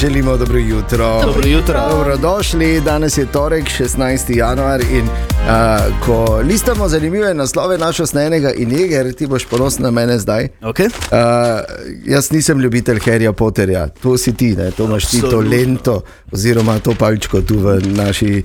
Želimo 0.00 0.36
dobro 0.36 0.58
jutro. 0.58 1.22
Dobro 1.26 1.48
jutro. 1.48 1.88
Dobrodošli, 1.90 2.80
danes 2.80 3.18
je 3.18 3.26
torek, 3.26 3.64
16. 3.64 4.36
januar. 4.36 4.80
In, 4.80 5.04
uh, 5.04 6.06
ko 6.06 6.40
listamo 6.44 6.88
zanimive 6.88 7.34
naslove 7.34 7.78
našo 7.78 8.06
snenega 8.06 8.52
in 8.52 8.72
jeger, 8.72 9.12
ti 9.12 9.26
boš 9.26 9.44
ponosen 9.44 9.82
na 9.82 9.90
mene 9.90 10.18
zdaj. 10.18 10.48
Okay. 10.62 10.86
Uh, 10.86 10.90
jaz 12.04 12.30
nisem 12.30 12.60
ljubitelj 12.60 12.98
Harryja 12.98 13.32
Potterja, 13.32 13.88
to 13.88 14.18
si 14.18 14.34
ti, 14.34 14.56
ne? 14.56 14.70
to 14.70 14.84
imaš 14.84 15.06
ti 15.06 15.20
to 15.20 15.26
Absolutno. 15.26 15.50
lento, 15.50 16.00
oziroma 16.32 16.78
to 16.78 16.94
palčko 16.94 17.40
tu 17.40 17.58
v 17.58 17.80
naši 17.84 18.42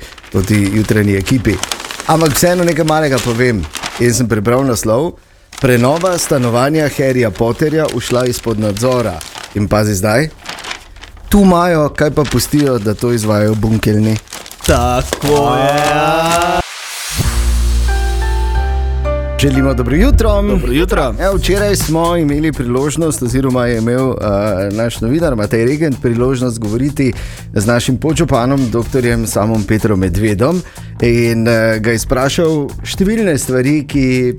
jutranji 0.73 1.15
ekipi. 1.15 1.53
Ampak 2.07 2.35
vseeno 2.35 2.63
nekaj 2.63 2.85
malega 2.85 3.17
povem. 3.17 3.65
Jaz 3.99 4.17
sem 4.17 4.27
prebral 4.27 4.65
naslov. 4.65 5.11
Prenova 5.61 6.17
stanovanja 6.17 6.89
Harryja 6.97 7.29
Potterja 7.31 7.85
ušla 7.93 8.25
izpod 8.25 8.59
nadzora. 8.59 9.19
In 9.55 9.67
pazi 9.67 9.95
zdaj, 9.95 10.29
tu 11.35 11.41
imajo, 11.41 11.89
kaj 11.89 12.11
pa 12.11 12.23
pustijo, 12.23 12.77
da 12.79 12.93
to 12.93 13.11
izvajo 13.11 13.55
bunkelni. 13.55 14.17
Tako 14.67 15.55
je. 15.55 16.64
Želimo 19.39 19.73
dobro 19.73 19.95
jutro. 19.95 20.41
Dobro 20.41 20.71
jutro. 20.71 21.13
Ja, 21.19 21.31
včeraj 21.31 21.75
smo 21.75 22.17
imeli 22.17 22.51
priložnost, 22.51 23.21
oziroma 23.21 23.65
je 23.65 23.77
imel 23.77 24.09
uh, 24.09 24.15
naš 24.71 25.01
novinar 25.01 25.35
Matej 25.35 25.65
Regent 25.65 26.01
priložnost 26.01 26.59
govoriti 26.59 27.13
z 27.53 27.65
našim 27.65 27.97
počupanom, 27.97 28.71
dr. 28.71 29.27
Samom 29.27 29.63
Petrom 29.63 29.99
Medvedom, 29.99 30.61
in 31.01 31.47
uh, 31.47 31.53
ga 31.79 31.91
izprašal 31.91 32.69
številne 32.83 33.37
stvari, 33.37 33.83
ki 33.87 34.33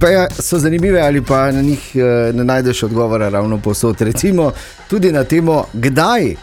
pa 0.00 0.08
ja, 0.08 0.28
so 0.30 0.58
zanimive, 0.58 1.02
ali 1.02 1.22
pa 1.22 1.50
na 1.52 1.62
njih 1.62 1.90
uh, 1.94 2.34
ne 2.34 2.44
najdeš 2.44 2.82
odgovora 2.82 3.28
ravno 3.28 3.58
posod. 3.58 4.00
Recimo 4.00 4.52
tudi 4.88 5.12
na 5.12 5.24
temo, 5.24 5.64
kdaj 5.72 6.34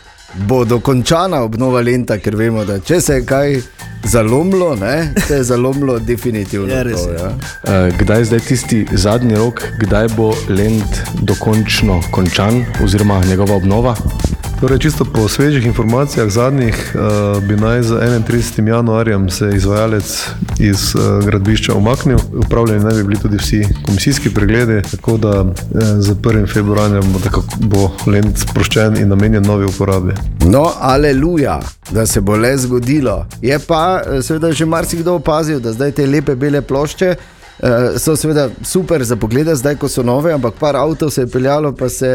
bo 0.48 0.66
dokončana 0.66 1.42
obnova 1.42 1.82
lenta, 1.82 2.20
ker 2.20 2.36
vemo, 2.36 2.66
da 2.66 2.80
če 2.80 3.02
se 3.02 3.26
kaj 3.26 3.62
zalomilo, 4.08 4.76
ne, 4.76 5.14
se 5.28 5.34
je 5.36 5.44
zalomilo 5.44 6.00
definitivno. 6.00 6.74
Ja, 6.74 6.84
to, 6.84 7.12
ja. 7.12 7.32
Eh, 7.64 7.92
Kdaj 8.00 8.20
je 8.20 8.26
zdaj 8.26 8.40
tisti 8.40 8.86
zadnji 8.92 9.36
rok, 9.36 9.64
kdaj 9.80 10.08
bo 10.18 10.34
Lend 10.50 10.98
dokončno 11.22 12.02
končan, 12.12 12.66
oziroma 12.84 13.22
njegova 13.26 13.56
obnova? 13.56 13.96
Torej, 14.58 14.80
čisto 14.80 15.06
po 15.06 15.28
svežih 15.30 15.66
informacijah 15.66 16.30
zadnjih 16.30 16.96
uh, 16.96 17.44
bi 17.44 17.56
naj 17.56 17.84
z 17.84 17.94
31. 17.94 18.68
januarjem 18.68 19.30
se 19.30 19.50
izvajalec 19.56 20.30
iz 20.60 20.96
uh, 20.96 21.26
gradbišča 21.26 21.74
umaknil. 21.74 22.18
Upravljeni 22.34 22.84
naj 22.84 22.94
bi 22.94 23.04
bili 23.04 23.20
tudi 23.20 23.38
vsi 23.38 23.68
komisijski 23.86 24.34
pregledi, 24.34 24.82
tako 24.92 25.18
da 25.18 25.42
uh, 25.42 25.54
z 26.00 26.16
1. 26.16 26.54
februarjem 26.54 27.14
bo, 27.14 27.20
bo 27.60 28.12
lent 28.12 28.38
sproščen 28.38 28.98
in 28.98 29.10
namenjen 29.10 29.44
novi 29.44 29.66
uporabi. 29.66 30.14
No, 30.46 30.72
aleluja, 30.80 31.60
da 31.92 32.06
se 32.06 32.22
bo 32.22 32.36
le 32.36 32.58
zgodilo. 32.58 33.26
Je 33.42 33.60
pa 33.60 34.02
eh, 34.06 34.22
seveda 34.22 34.52
že 34.52 34.66
marsikdo 34.66 35.14
opazil, 35.14 35.60
da 35.60 35.74
zdaj 35.74 35.92
te 35.92 36.06
lepe 36.06 36.36
bele 36.36 36.62
plošče. 36.62 37.16
Uh, 37.58 37.70
so 37.98 38.16
seveda 38.16 38.50
super 38.64 39.04
za 39.04 39.16
pogled, 39.16 39.48
zdaj 39.56 39.76
ko 39.76 39.90
so 39.90 40.04
nove, 40.04 40.30
ampak 40.34 40.54
par 40.60 40.76
avtomobilov 40.76 41.12
se 41.12 41.22
je 41.22 41.28
peljalo, 41.28 41.72
pa 41.72 41.90
se 41.90 42.08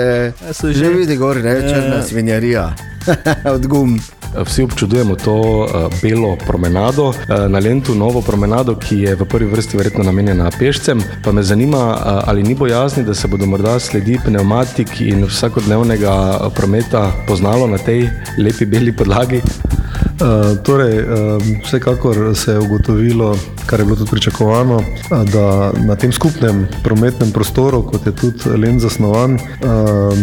Ja, 0.46 0.52
že 0.52 0.72
že. 0.72 0.88
vidi, 0.88 1.16
gor, 1.16 1.36
ne, 1.36 1.50
Ja, 1.50 1.60
črna 1.60 1.96
ja. 1.96 2.02
svinjarija 2.02 2.74
od 3.54 3.66
gum. 3.66 3.98
vsi 4.46 4.62
občudujemo 4.62 5.16
to 5.16 5.34
uh, 5.34 5.66
belo 6.02 6.36
promenado 6.46 7.08
uh, 7.08 7.14
na 7.48 7.58
Lendu, 7.58 7.94
novo 7.94 8.22
promenado, 8.22 8.76
ki 8.76 8.98
je 9.00 9.14
v 9.14 9.24
prvi 9.24 9.50
vrsti 9.50 9.76
verjetno 9.76 10.04
namenjena 10.04 10.50
pešcem. 10.58 11.02
Pa 11.24 11.32
me 11.32 11.42
zanima, 11.42 11.78
uh, 11.90 12.28
ali 12.28 12.42
ni 12.42 12.54
bojazni, 12.54 13.04
da 13.04 13.14
se 13.14 13.28
bodo 13.28 13.46
morda 13.46 13.78
sledi 13.80 14.18
pneumatik 14.24 15.00
in 15.00 15.24
vsakodnevnega 15.24 16.38
prometa 16.54 17.12
poznalo 17.26 17.66
na 17.66 17.78
tej 17.78 18.08
lepi 18.38 18.64
beli 18.66 18.92
podlagi. 18.96 19.42
Uh, 20.22 20.56
torej, 20.62 21.02
uh, 21.02 21.42
vsekakor 21.66 22.36
se 22.36 22.52
je 22.52 22.58
ugotovilo, 22.58 23.36
kar 23.66 23.80
je 23.80 23.84
bilo 23.84 23.96
tudi 23.96 24.10
pričakovano, 24.10 24.80
da 25.10 25.72
na 25.86 25.96
tem 25.96 26.12
skupnem 26.12 26.66
prometnem 26.84 27.32
prostoru, 27.32 27.82
kot 27.82 28.06
je 28.06 28.12
tudi 28.12 28.38
Len 28.56 28.80
zasnovan, 28.80 29.38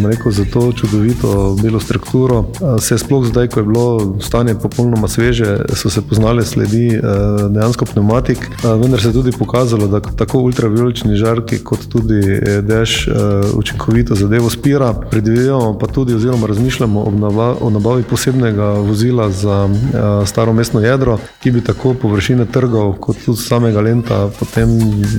rekel, 0.09 0.31
za 0.31 0.45
to 0.53 0.71
čudovito 0.71 1.55
belo 1.61 1.79
strukturo, 1.79 2.45
se 2.81 2.93
je 2.93 2.99
sploh 2.99 3.25
zdaj, 3.25 3.47
ko 3.47 3.59
je 3.59 3.65
bilo 3.65 4.17
stanje 4.21 4.55
popolnoma 4.55 5.07
sveže, 5.07 5.57
so 5.75 5.89
se 5.89 6.01
poznale 6.01 6.45
sledi 6.45 6.99
dejansko 7.49 7.85
pneumatik, 7.85 8.49
vendar 8.63 9.01
se 9.01 9.07
je 9.07 9.13
tudi 9.13 9.31
pokazalo, 9.31 9.87
da 9.87 9.99
tako 9.99 10.39
ultravijolični 10.39 11.15
žarki 11.15 11.59
kot 11.63 11.87
tudi 11.89 12.19
eh, 12.19 12.61
dež 12.61 13.07
uh, 13.07 13.13
učinkovito 13.55 14.15
zadevo 14.15 14.49
spira. 14.49 14.93
Predvidevamo 14.93 15.77
pa 15.79 15.87
tudi, 15.87 16.13
oziroma 16.13 16.47
razmišljamo 16.47 17.03
o, 17.61 17.69
nabavi 17.69 18.03
posebnega 18.03 18.65
vozila 18.65 19.29
za 19.31 19.69
staro 20.25 20.53
mestno 20.53 20.79
jedro, 20.79 21.17
ki 21.39 21.51
bi 21.51 21.61
tako 21.61 21.93
površine 21.93 22.45
trgov, 22.45 22.93
kot 22.93 23.17
tudi 23.29 23.45
samega 23.45 23.81
lenta, 23.81 24.29
potem 24.39 24.69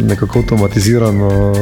nekako 0.09 0.42
avtomatizirano 0.42 1.29
uh, 1.53 1.59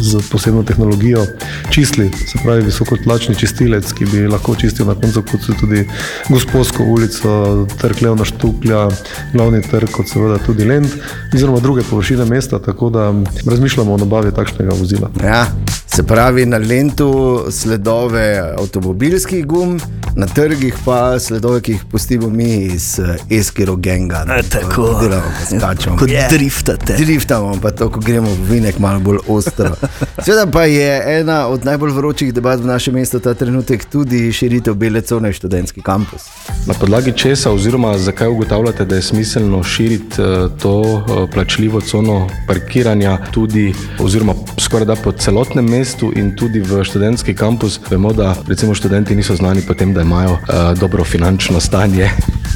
z 0.00 0.22
posebno 0.30 0.62
tehnologijo 0.62 1.26
čistili, 1.70 2.10
se 2.10 2.38
pravi 2.42 2.62
visokotlačni 2.62 3.34
čistilec, 3.34 3.92
ki 3.92 4.04
bi 4.10 4.26
lahko 4.28 4.54
čistil 4.54 4.86
na 4.86 4.94
koncu 4.94 5.22
kot 5.30 5.46
tudi 5.60 5.84
Gospodsko 6.28 6.84
ulico, 6.84 7.66
trg 7.80 8.02
Leona 8.02 8.24
Štuklja, 8.24 8.88
glavni 9.32 9.62
trg, 9.62 9.90
kot 9.94 10.10
seveda 10.10 10.38
tudi 10.46 10.64
Lend, 10.64 10.90
oziroma 11.34 11.60
druge 11.60 11.82
površine 11.90 12.24
mesta, 12.24 12.58
tako 12.58 12.90
da 12.90 13.12
razmišljamo 13.46 13.94
o 13.94 13.98
nabavi 13.98 14.34
takšnega 14.34 14.74
vozila. 14.80 15.10
Ja, 15.22 15.46
se 15.94 16.02
pravi 16.02 16.46
na 16.46 16.56
lentu 16.56 17.44
sledove 17.50 18.54
avtomobilskih 18.58 19.46
gum, 19.46 19.80
na 20.16 20.26
trgih 20.26 20.74
pa 20.84 21.18
sledove, 21.20 21.60
ki 21.60 21.72
jih 21.72 21.84
pustimo 21.90 22.30
mi 22.30 22.64
iz 22.64 22.98
uh, 22.98 23.38
Eskiro 23.38 23.76
genga. 23.76 24.24
E, 24.38 24.42
tako. 24.42 24.98
Delamo, 25.02 25.30
pa 25.38 25.58
skačemo. 25.58 25.96
Kot 25.96 26.10
driftate. 26.30 26.96
Driftamo, 26.98 27.58
pa 27.62 27.70
to, 27.70 27.90
ko 27.90 28.00
gremo 28.00 28.30
v 28.30 28.48
vinek 28.50 28.78
malo 28.78 29.00
bolj 29.00 29.18
ostro. 29.28 29.70
Sveda 30.24 30.46
pa 30.50 30.64
je 30.64 31.20
ena 31.20 31.46
od 31.46 31.64
najbolj 31.64 31.92
vročih 31.92 32.34
debat 32.34 32.60
v 32.60 32.66
našem 32.66 32.94
mestu 32.94 33.20
ta 33.20 33.34
trenutek 33.34 33.84
tudi 33.84 34.32
širitev 34.32 34.74
bele 34.74 35.00
cone 35.00 35.30
v 35.30 35.38
študentski 35.38 35.82
kampus. 35.82 36.26
Na 36.66 36.74
podlagi 36.74 37.12
česa, 37.12 37.52
oziroma 37.52 37.98
zakaj 37.98 38.28
ugotavljate, 38.28 38.84
da 38.84 38.98
je 38.98 39.02
smiselno 39.02 39.62
širiti 39.62 40.22
uh, 40.22 40.50
to 40.62 40.80
uh, 40.80 41.30
plačljivo 41.32 41.80
cono 41.80 42.26
parkiranja 42.48 43.18
tudi, 43.30 43.74
oziroma 44.00 44.34
skoraj 44.58 44.86
da 44.86 44.96
po 44.96 45.12
celotnem 45.12 45.64
mestu 45.64 45.83
in 46.16 46.36
tudi 46.36 46.60
v 46.60 46.84
študentski 46.84 47.34
kampus? 47.34 47.80
Vemo, 47.90 48.12
da 48.12 48.34
recimo 48.48 48.74
študenti 48.74 49.16
niso 49.16 49.36
znani 49.36 49.62
po 49.68 49.74
tem, 49.74 49.94
da 49.94 50.02
imajo 50.02 50.30
uh, 50.30 50.78
dobro 50.78 51.04
finančno 51.04 51.60
stanje. 51.60 52.10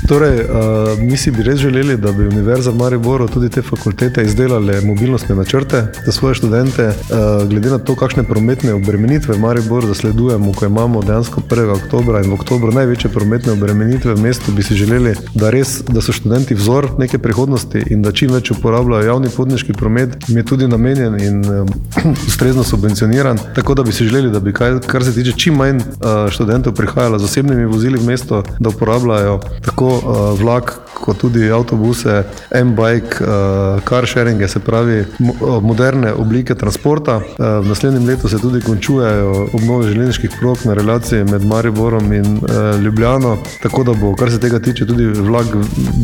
Torej, 0.08 0.40
uh, 0.40 0.98
mi 1.00 1.16
si 1.16 1.30
bi 1.30 1.42
res 1.42 1.58
želeli, 1.60 1.96
da 1.96 2.12
bi 2.12 2.26
Univerza 2.26 2.70
v 2.70 2.76
Mariboru 2.76 3.28
tudi 3.28 3.48
te 3.48 3.62
fakultete 3.62 4.22
izdelale 4.24 4.80
mobilnostne 4.80 5.34
načrte 5.34 5.86
za 6.06 6.12
svoje 6.12 6.34
študente. 6.34 6.86
Uh, 6.86 7.48
glede 7.48 7.70
na 7.70 7.78
to, 7.78 7.96
kakšne 7.96 8.22
prometne 8.24 8.72
obremenitve 8.74 9.34
v 9.34 9.40
Mariboru 9.40 9.86
zasledujemo, 9.86 10.52
ko 10.52 10.66
imamo 10.66 11.02
dejansko 11.02 11.40
1. 11.50 11.72
oktober 11.72 12.24
in 12.24 12.30
v 12.30 12.34
oktobru 12.34 12.72
največje 12.72 13.10
prometne 13.10 13.52
obremenitve 13.52 14.14
v 14.14 14.20
mestu, 14.20 14.52
bi 14.52 14.62
si 14.62 14.74
želeli, 14.74 15.14
da, 15.34 15.50
res, 15.50 15.82
da 15.88 16.00
so 16.00 16.12
študenti 16.12 16.54
vzor 16.54 16.90
neke 16.98 17.18
prihodnosti 17.18 17.82
in 17.90 18.02
da 18.02 18.12
čim 18.12 18.32
več 18.32 18.50
uporabljajo 18.50 19.04
javni 19.04 19.28
potniški 19.36 19.72
promet, 19.72 20.16
ki 20.24 20.32
je 20.32 20.44
tudi 20.46 20.68
namenjen 20.68 21.20
in 21.20 21.44
um, 21.44 21.68
ustrezno 22.30 22.64
subvencioniran. 22.64 23.17
Tako 23.54 23.74
da 23.74 23.82
bi 23.82 23.92
si 23.92 24.04
želeli, 24.04 24.30
da 24.30 24.40
bi, 24.40 24.52
kaj, 24.52 24.78
kar 24.86 25.04
se 25.04 25.14
tiče 25.14 25.32
čim 25.32 25.54
manj 25.54 25.76
uh, 25.76 26.30
študentov, 26.30 26.72
prihajalo 26.72 27.18
z 27.18 27.24
osebnimi 27.24 27.64
vozili 27.64 27.98
v 27.98 28.06
mesto, 28.06 28.42
da 28.58 28.68
uporabljajo 28.68 29.40
tako 29.64 29.88
uh, 29.88 30.40
vlak, 30.40 30.78
kot 30.94 31.18
tudi 31.18 31.50
avtobuse, 31.50 32.22
M-bike, 32.54 33.24
uh, 33.24 33.82
car 33.88 34.06
sharing, 34.06 34.42
se 34.48 34.60
pravi 34.60 35.04
mo, 35.18 35.60
moderne 35.60 36.12
oblike 36.12 36.54
transporta. 36.54 37.16
Uh, 37.16 37.22
v 37.64 37.68
naslednjem 37.68 38.06
letu 38.06 38.28
se 38.28 38.38
tudi 38.38 38.60
končujejo 38.60 39.48
obnove 39.52 39.88
železniških 39.88 40.30
prog 40.40 40.58
na 40.64 40.74
relaciji 40.74 41.24
med 41.24 41.44
Mariborom 41.44 42.12
in 42.12 42.36
uh, 42.36 42.80
Ljubljano, 42.82 43.36
tako 43.62 43.84
da 43.84 43.94
bo, 43.94 44.14
kar 44.16 44.30
se 44.30 44.40
tega 44.40 44.58
tiče, 44.58 44.86
tudi 44.86 45.06
vlak 45.06 45.46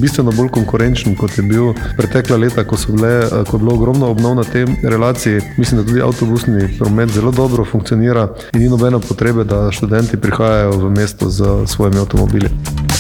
bistveno 0.01 0.33
bolj 0.33 0.49
konkurenčen, 0.49 1.17
kot 1.17 1.39
je 1.39 1.43
bil 1.43 1.73
pretekla 1.97 2.37
leta, 2.37 2.65
ko, 2.65 2.77
bile, 2.89 3.29
ko 3.51 3.57
je 3.57 3.63
bilo 3.63 3.75
ogromno 3.75 4.11
obnov 4.11 4.35
na 4.35 4.45
tem 4.45 4.77
relaciji. 4.83 5.41
Mislim, 5.57 5.81
da 5.81 5.87
tudi 5.87 6.03
avtobusni 6.03 6.69
promet 6.79 7.04
zelo 7.11 7.31
dobro 7.31 7.65
funkcionira 7.65 8.29
in 8.53 8.63
ni 8.63 8.69
nobene 8.69 9.01
potrebe, 9.01 9.45
da 9.45 9.71
študenti 9.73 10.17
prihajajo 10.17 10.71
v 10.71 10.91
mesto 10.91 11.31
z 11.31 11.67
svojimi 11.67 11.99
avtomobili. 11.99 12.51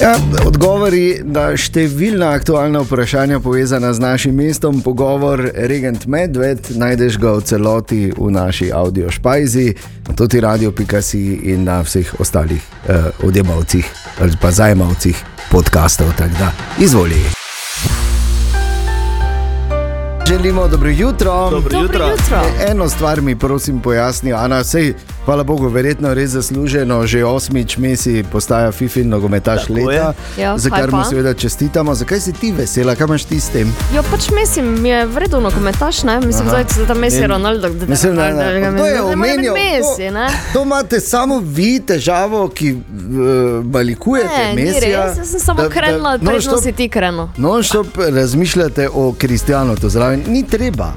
Ja, 0.00 0.16
odgovori 0.46 1.20
na 1.22 1.52
številna 1.54 2.32
aktualna 2.34 2.82
vprašanja 2.82 3.38
povezana 3.40 3.92
z 3.94 4.02
našim 4.02 4.34
mestom, 4.34 4.80
pogovor 4.82 5.38
Regent 5.54 6.06
Medved, 6.10 6.72
najdeš 6.74 7.18
ga 7.22 7.36
v 7.38 7.44
celoti 7.46 8.00
v 8.10 8.30
naši 8.34 8.72
audio 8.74 9.10
špajzi, 9.10 9.68
na 10.08 10.16
toti 10.18 10.42
radio.si 10.42 11.22
in 11.54 11.64
na 11.68 11.80
vseh 11.86 12.10
ostalih 12.18 12.58
eh, 12.88 13.10
odjemalcih 13.22 13.86
ali 14.18 14.36
pa 14.40 14.50
zajemavcih 14.50 15.24
podkastov. 15.50 16.10
tako 16.18 16.34
da 16.38 16.52
Izvoli. 16.78 17.22
Želimo 20.35 20.68
dobro 20.68 20.90
jutro. 20.90 21.51
Dobro 21.51 21.79
jutro. 21.79 22.07
jutro. 22.11 22.42
Eno 22.70 22.88
stvar 22.88 23.20
mi 23.23 23.38
prosim 23.38 23.81
pojasni, 23.81 24.33
Ana, 24.33 24.64
sej, 24.64 24.94
hvala 25.24 25.42
Bogu, 25.44 25.68
verjetno 25.68 26.14
res 26.14 26.30
zasluženo, 26.30 27.06
že 27.06 27.24
osmič 27.24 27.76
mesi 27.76 28.24
postaja 28.32 28.72
FIFI 28.72 29.04
nogometaš 29.04 29.62
Tako 29.62 29.74
leta, 29.74 30.14
je. 30.37 30.42
Ja, 30.42 30.58
za 30.58 30.70
kar 30.70 30.92
mu 30.92 31.04
seveda 31.04 31.34
čestitamo. 31.34 31.94
Zakaj 31.94 32.20
si 32.20 32.32
ti 32.32 32.52
vesela, 32.52 32.94
kaj 32.94 33.04
imaš 33.04 33.24
ti 33.24 33.40
s 33.40 33.48
tem? 33.48 33.72
Ja, 33.94 34.02
pač 34.10 34.28
mislim, 34.30 34.82
mi 34.82 34.88
je 34.88 35.06
vredno 35.06 35.40
nogometaš, 35.40 36.02
ne? 36.02 36.20
Mislim, 36.20 36.48
Aha. 36.48 36.56
da 36.56 36.80
je 36.80 36.87
tam 36.87 36.98
Messi 36.98 37.18
In- 37.18 37.30
Ronaldo, 37.30 37.68
da 37.68 37.87
Mislim, 37.87 38.14
ne, 38.14 38.32
ne, 38.32 38.78
to 38.78 38.87
je. 38.87 39.16
Messi, 39.16 40.10
ne? 40.10 40.26
To, 40.52 40.58
to 40.58 40.62
imate 40.62 41.00
samo 41.00 41.38
vi 41.44 41.80
težavo, 41.87 42.48
ki 42.48 42.72
uh, 42.72 43.64
balikujete 43.64 44.28
Ne, 44.38 44.54
ni 44.54 44.62
Mesija. 44.62 45.06
res, 45.06 45.18
jaz 45.18 45.30
sem 45.30 45.40
samo 45.40 45.68
krenila, 45.70 46.18
predno 46.18 46.60
si 46.60 46.72
ti 46.72 46.88
krenil. 46.88 47.28
Non-stop 47.37 47.87
razmišljate 48.08 48.88
o 48.94 49.14
Kristijanu, 49.18 49.76
to 49.76 49.88
zraven. 49.88 50.22
Ni 50.26 50.42
treba. 50.42 50.92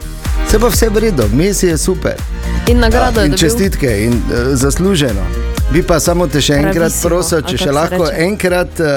Se 0.51 0.59
pa 0.59 0.67
vse 0.67 0.89
v 0.89 0.97
redu, 0.97 1.23
Messi 1.33 1.67
je 1.67 1.77
super. 1.77 2.15
In 2.67 2.79
nagrado 2.79 3.19
je 3.19 3.25
in 3.25 3.31
dobil. 3.31 3.39
čestitke, 3.39 4.03
in 4.03 4.13
uh, 4.13 4.55
zasluženo. 4.55 5.21
Bi 5.73 5.83
pa 5.83 5.99
samo 5.99 6.27
te 6.27 6.41
še 6.41 6.53
enkrat 6.53 6.75
Bravissimo, 6.75 7.09
prosil, 7.09 7.41
če 7.41 7.57
še 7.57 7.71
lahko 7.71 8.05
reče. 8.07 8.23
enkrat 8.23 8.79
uh, 8.79 8.87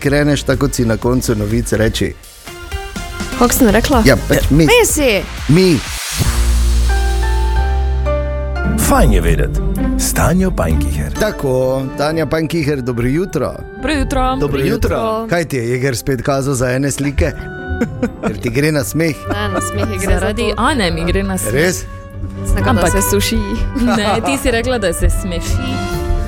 kreneš 0.00 0.42
tako, 0.44 0.66
kot 0.66 0.74
si 0.74 0.84
na 0.84 0.96
koncu 0.96 1.34
novice 1.34 1.76
reči. 1.76 2.12
Kako 3.38 3.54
sem 3.54 3.68
rekla? 3.72 4.02
Ja, 4.04 4.16
pač 4.28 4.50
mi. 4.50 4.66
Messi! 4.68 5.22
Mi. 5.48 5.78
Fajn 8.88 9.12
je 9.12 9.20
vedeti. 9.20 9.60
Stanjo 9.98 10.50
Pankiher. 10.50 11.12
Tako, 11.20 11.82
Tanja 11.98 12.26
Pankiher, 12.26 12.82
dobro 12.82 13.08
jutro. 13.08 13.54
Dobro 13.76 13.92
jutro. 13.92 14.36
Dobro 14.40 14.60
jutro. 14.60 15.26
Kaj 15.30 15.44
ti 15.44 15.56
je, 15.56 15.70
Jeger 15.70 15.96
spet 15.96 16.22
kazal 16.22 16.54
za 16.54 16.70
ene 16.70 16.90
slike? 16.90 17.32
Ker 18.26 18.36
ti 18.42 18.50
gre 18.50 18.72
na 18.72 18.84
smeh. 18.84 19.16
Ne, 19.30 19.48
na 19.54 19.60
smeh 19.60 19.88
je 19.92 19.98
gre. 20.02 20.18
Zaradi 20.18 20.50
Ane 20.56 20.90
mi 20.90 21.06
gre 21.08 21.22
na 21.22 21.38
smeh. 21.38 21.54
Res? 21.54 21.84
Ampak 22.64 22.90
se 22.92 23.02
suši. 23.10 23.38
Ne, 23.84 24.18
ti 24.26 24.36
si 24.42 24.50
rekla, 24.50 24.78
da 24.78 24.92
se 24.92 25.10
smeši. 25.10 25.70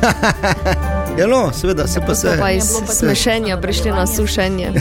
Ja, 1.19 1.27
no, 1.27 1.53
seveda 1.53 1.87
se 1.87 2.01
pa 2.07 2.15
se. 2.15 2.37
Pa 2.41 2.51
iz 2.51 2.65
smešenja 2.87 3.57
prišli 3.61 3.91
na 3.91 4.07
sušenje. 4.07 4.73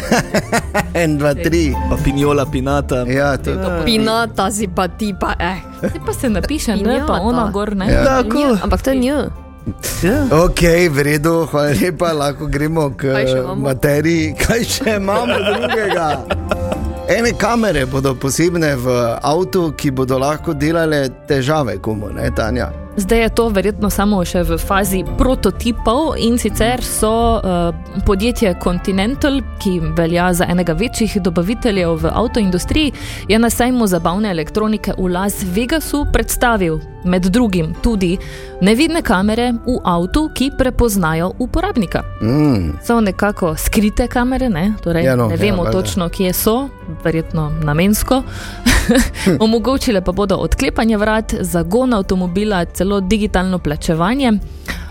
En, 1.01 1.17
dva, 1.17 1.33
tri. 1.33 1.75
Pa 1.89 1.97
pinjola, 2.03 2.45
pinata. 2.45 3.03
Ja, 3.07 3.37
to 3.37 3.49
je 3.49 3.57
to. 3.57 3.69
Pinata 3.85 4.51
si 4.51 4.67
pa 4.67 4.87
ti 4.87 5.13
pa, 5.19 5.33
eh. 5.39 5.57
Ti 5.81 5.99
pa 6.05 6.13
se 6.13 6.29
napiše, 6.29 6.75
ne 6.75 7.03
pa 7.07 7.13
ona 7.13 7.49
gor, 7.51 7.75
ne. 7.75 7.91
Ja. 7.91 8.03
Tako. 8.05 8.57
Ampak 8.63 8.81
to 8.81 8.89
je 8.89 8.95
njo. 8.95 9.29
Ok, 10.31 10.61
v 10.89 11.03
redu, 11.03 11.45
hvala 11.51 11.75
lepa, 11.81 12.13
lahko 12.13 12.45
gremo 12.47 12.89
k 12.89 13.13
Kaj 13.13 13.25
materiji. 13.55 14.33
Kaj 14.39 14.63
še 14.63 14.95
imamo 14.95 15.35
drugega? 15.35 16.07
Ene 17.09 17.31
kamere 17.37 17.85
bodo 17.85 18.15
posebne 18.15 18.75
v 18.75 18.91
avtu, 19.21 19.71
ki 19.77 19.89
bodo 19.91 20.19
lahko 20.21 20.53
delale 20.53 21.07
težave 21.27 21.79
komu, 21.81 22.11
ne 22.13 22.29
Tanja? 22.37 22.67
Zdaj 22.97 23.19
je 23.21 23.29
to 23.29 23.49
verjetno 23.49 23.89
samo 23.89 24.19
še 24.25 24.41
v 24.43 24.57
fazi 24.57 25.03
prototipov 25.17 26.17
in 26.17 26.37
sicer 26.41 26.81
so 26.83 27.37
uh, 27.37 27.69
podjetje 28.05 28.55
Continental, 28.63 29.39
ki 29.61 29.79
velja 29.95 30.33
za 30.33 30.47
enega 30.49 30.73
večjih 30.73 31.21
dobaviteljev 31.21 31.95
v 32.01 32.11
avtoindustriji, 32.13 32.93
je 33.27 33.39
na 33.39 33.49
sajmu 33.49 33.87
zabavne 33.87 34.31
elektronike 34.31 34.93
v 34.97 35.07
Las 35.13 35.43
Vegasu 35.43 36.05
predstavil 36.13 36.79
med 37.05 37.23
drugim 37.31 37.73
tudi 37.83 38.17
nevidne 38.61 39.01
kamere 39.01 39.53
v 39.65 39.77
avtu, 39.83 40.29
ki 40.35 40.51
prepoznajo 40.57 41.31
uporabnika. 41.39 42.03
Mm. 42.21 42.73
So 42.83 42.99
nekako 43.01 43.55
skrite 43.55 44.07
kamere, 44.07 44.49
ne, 44.49 44.73
torej, 44.83 45.05
Ja, 45.05 45.15
no, 45.15 45.27
ne 45.27 45.35
ja, 45.35 45.41
vemo 45.41 45.63
valjda. 45.63 45.81
točno, 45.81 46.09
kje 46.09 46.33
so, 46.33 46.67
verjetno 47.03 47.51
namensko. 47.63 48.23
Omogočile 49.45 50.01
pa 50.01 50.11
bodo 50.11 50.35
odklepanje 50.35 50.97
vrat, 50.97 51.33
zagon 51.41 51.93
avtomobila, 51.93 52.65
celo 52.79 53.01
digitalno 53.03 53.59
plačevanje. 53.59 54.37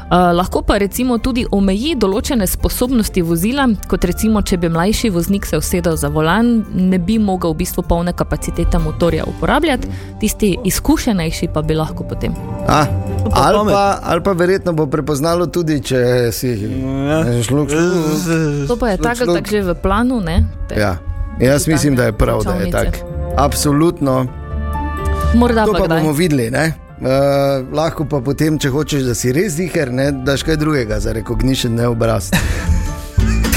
Uh, 0.09 0.33
lahko 0.33 0.62
pa 0.64 0.79
recimo 0.81 1.18
tudi 1.20 1.42
omeji 1.53 1.90
določene 2.01 2.46
sposobnosti 2.48 3.20
vozila, 3.20 3.66
kot 3.90 4.07
recimo, 4.09 4.40
če 4.40 4.57
bi 4.57 4.70
mlajši 4.72 5.11
voznik 5.12 5.44
se 5.44 5.61
usedel 5.61 5.98
za 6.01 6.09
volan, 6.09 6.48
ne 6.72 6.96
bi 6.96 7.18
mogel 7.20 7.53
v 7.53 7.59
bistvu 7.61 7.85
polne 7.85 8.14
kapacitete 8.16 8.81
motorja 8.81 9.27
uporabljati, 9.29 9.90
tisti 10.22 10.55
izkušenejši 10.70 11.51
pa 11.53 11.61
bi 11.61 11.77
lahko 11.77 12.09
potem. 12.09 12.33
A, 12.64 12.81
ali, 13.37 13.61
pa, 13.68 13.85
ali 14.01 14.24
pa 14.24 14.33
verjetno 14.33 14.72
bo 14.72 14.88
prepoznalo 14.88 15.51
tudi, 15.53 15.77
če 15.85 16.33
si 16.33 16.57
ja. 16.57 17.20
šlo. 17.44 17.68
To 18.72 18.81
pa 18.81 18.96
je 18.96 19.05
tako, 19.05 19.29
tak 19.37 19.44
že 19.44 19.61
v 19.61 19.77
planu, 19.77 20.24
ne? 20.24 20.40
Te 20.72 20.81
Ja. 20.81 20.96
Jaz 21.38 21.68
mislim, 21.68 22.01
da 22.01 22.09
je 22.09 22.16
prav, 22.16 22.42
da 22.48 22.57
je 22.64 22.70
tako. 22.72 23.05
Absolutno. 23.37 24.24
Morda 25.35 25.68
To 25.68 25.72
pa 25.72 25.79
pa 25.79 25.85
kdaj. 25.85 26.01
bomo 26.01 26.12
videli. 26.16 26.51
Ne? 26.51 26.88
Uh, 26.99 27.63
lahko 27.71 28.03
pa 28.11 28.19
potem, 28.19 28.57
če 28.59 28.73
hočeš, 28.75 29.05
da 29.07 29.15
si 29.15 29.31
res 29.31 29.55
ziger, 29.55 29.93
ne 29.95 30.09
daš 30.27 30.43
kaj 30.43 30.57
drugega 30.59 30.99
za 30.99 31.13
recognition, 31.15 31.77
ne 31.79 31.87
obraz. 31.87 32.33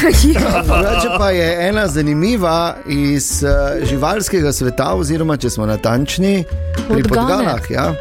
Drugače 0.01 1.09
pa 1.17 1.29
je 1.33 1.69
ena 1.69 1.87
zanimiva 1.87 2.75
iz 2.85 3.43
uh, 3.43 3.49
živalskega 3.89 4.53
sveta, 4.53 4.93
oziroma 4.93 5.37
če 5.41 5.49
smo 5.49 5.65
natančni, 5.65 6.43
pri 6.89 7.03
podganah. 7.03 7.71
Ja. 7.73 7.93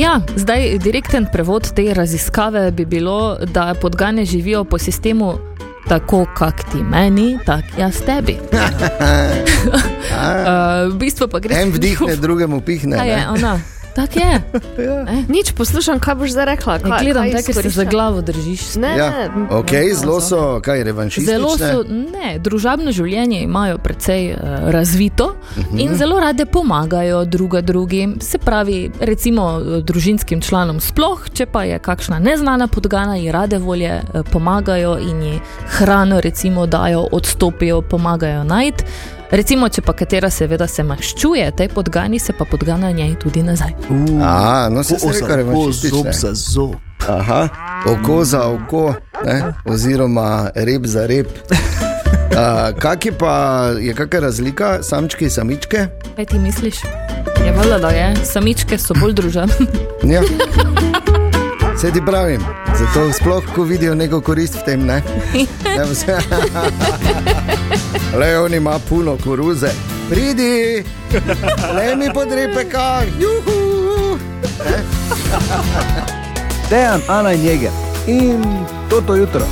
Ja, 0.00 0.20
zdaj 0.36 0.78
direkten 0.80 1.26
prevod 1.32 1.72
te 1.76 1.94
raziskave 1.94 2.70
bi 2.72 2.84
bilo, 2.88 3.36
da 3.52 3.74
podgane 3.80 4.24
živijo 4.24 4.64
po 4.64 4.78
sistemu 4.78 5.34
tako, 5.88 6.26
kak 6.36 6.64
ti 6.72 6.82
meni, 6.82 7.38
tak 7.44 7.64
jaz 7.78 8.00
tebi. 8.06 8.38
uh, 8.54 8.58
v 10.88 10.94
bistvu 10.96 11.28
pa 11.28 11.38
gre 11.40 11.54
En 11.60 11.72
vdihne, 11.76 12.16
drugemu 12.16 12.60
pihne. 12.64 12.96
Ja, 12.96 13.04
je, 13.04 13.26
ne. 13.90 14.02
ona. 14.06 14.06
Tak 14.06 14.16
je. 14.16 14.42
Nič 15.28 15.52
poslušam, 15.52 15.98
kaj 15.98 16.14
boš 16.14 16.30
zdaj 16.30 16.44
rekla. 16.46 16.74
Ne 16.74 16.80
Kaj, 16.82 17.00
gledam 17.00 17.22
kaj 17.24 17.32
te, 17.32 17.42
ker 17.44 17.62
se 17.62 17.70
za 17.70 17.84
glavo 17.84 18.20
držiš. 18.22 18.74
Ne, 18.76 18.96
Ja. 18.96 19.10
ne. 19.10 19.46
Ok, 19.50 19.70
zelo 19.94 20.20
so, 20.20 20.60
kaj 20.60 20.84
revanšistične. 20.84 21.32
Zelo 21.32 21.50
so, 21.52 21.82
ne, 21.88 22.38
družabno 22.38 22.92
življenje 22.92 23.40
imajo 23.40 23.78
precej 23.78 24.32
uh, 24.32 24.38
razvito 24.66 25.34
Mhm. 25.56 25.78
in 25.78 25.96
zelo 25.96 26.20
rade 26.20 26.46
pomagajo 26.46 27.24
druga 27.24 27.60
drugim. 27.60 28.16
Se 28.20 28.38
pravi, 28.38 28.80
recimo 29.00 29.46
družinskim 29.80 30.40
članom 30.40 30.80
sploh, 30.80 31.00
če 31.30 31.46
pa 31.46 31.64
je 31.64 31.78
kakšna 31.78 32.18
neznana 32.18 32.66
podgana, 32.66 33.16
ji 33.16 33.32
rade 33.32 33.58
volje 33.58 33.86
eh, 33.88 34.02
pomagajo 34.24 34.98
in 35.00 35.22
ji 35.22 35.40
hrano 35.68 36.20
recimo 36.20 36.66
dajo, 36.66 37.06
odstopijo, 37.12 37.82
pomagajo 37.82 38.44
najti. 38.44 38.84
Recimo, 39.30 39.68
če 39.68 39.82
pa 39.86 39.92
katera 39.94 40.30
seveda 40.30 40.66
se 40.66 40.82
maščuje 40.82 41.44
tej 41.56 41.68
podgani, 41.70 42.18
se 42.18 42.32
pa 42.34 42.44
podgana 42.44 42.90
njej 42.90 43.14
tudi 43.22 43.42
nazaj. 43.46 43.76
A, 44.22 44.68
no 44.70 44.82
se 44.82 44.96
Oko 44.98 45.12
se 45.12 45.18
za 45.18 45.26
reka 45.26 45.26
oko, 45.26 45.36
revanšistične. 45.36 45.98
zob 45.98 46.12
za 46.12 46.32
zob. 46.34 46.74
Aha, 47.08 47.48
oko 47.86 48.24
za 48.24 48.42
oko, 48.50 48.94
ne? 49.24 49.52
oziroma 49.64 50.50
rep 50.54 50.86
za 50.86 51.06
rep. 51.06 51.30
Uh, 52.30 52.74
kak 52.78 53.06
je 53.06 53.12
pa, 53.12 53.34
je 53.80 53.94
kakšna 53.94 54.20
razlika, 54.20 54.82
samčki, 54.82 55.30
samičke? 55.30 55.86
Kaj 56.16 56.26
ti 56.26 56.38
misliš? 56.38 56.82
Je 57.46 57.52
valjda, 57.52 57.78
da 57.78 57.88
je, 57.88 58.16
samičke 58.24 58.78
so 58.78 58.94
bolj 59.00 59.12
družabne. 59.12 59.66
Ja. 60.04 60.22
Se 61.80 61.90
ti 61.90 62.00
pravim, 62.02 62.40
zato 62.78 63.12
sploh, 63.12 63.42
ko 63.54 63.62
vidijo 63.62 63.94
neko 63.94 64.20
korist 64.20 64.54
v 64.54 64.64
tem, 64.64 64.86
ne. 64.86 65.02
Vse- 65.90 66.18
Le 68.18 68.38
on 68.38 68.54
ima 68.54 68.78
puno 68.78 69.16
koruze, 69.16 69.70
pridi, 70.10 70.84
le 71.74 71.96
mi 71.96 72.10
podrepeka, 72.14 73.02
juhu. 73.18 74.18
Dejan, 76.70 77.00
Ana 77.08 77.32
in 77.32 77.42
Jeger 77.42 77.70
in 78.06 78.44
toto 78.88 79.14
jutro. 79.14 79.46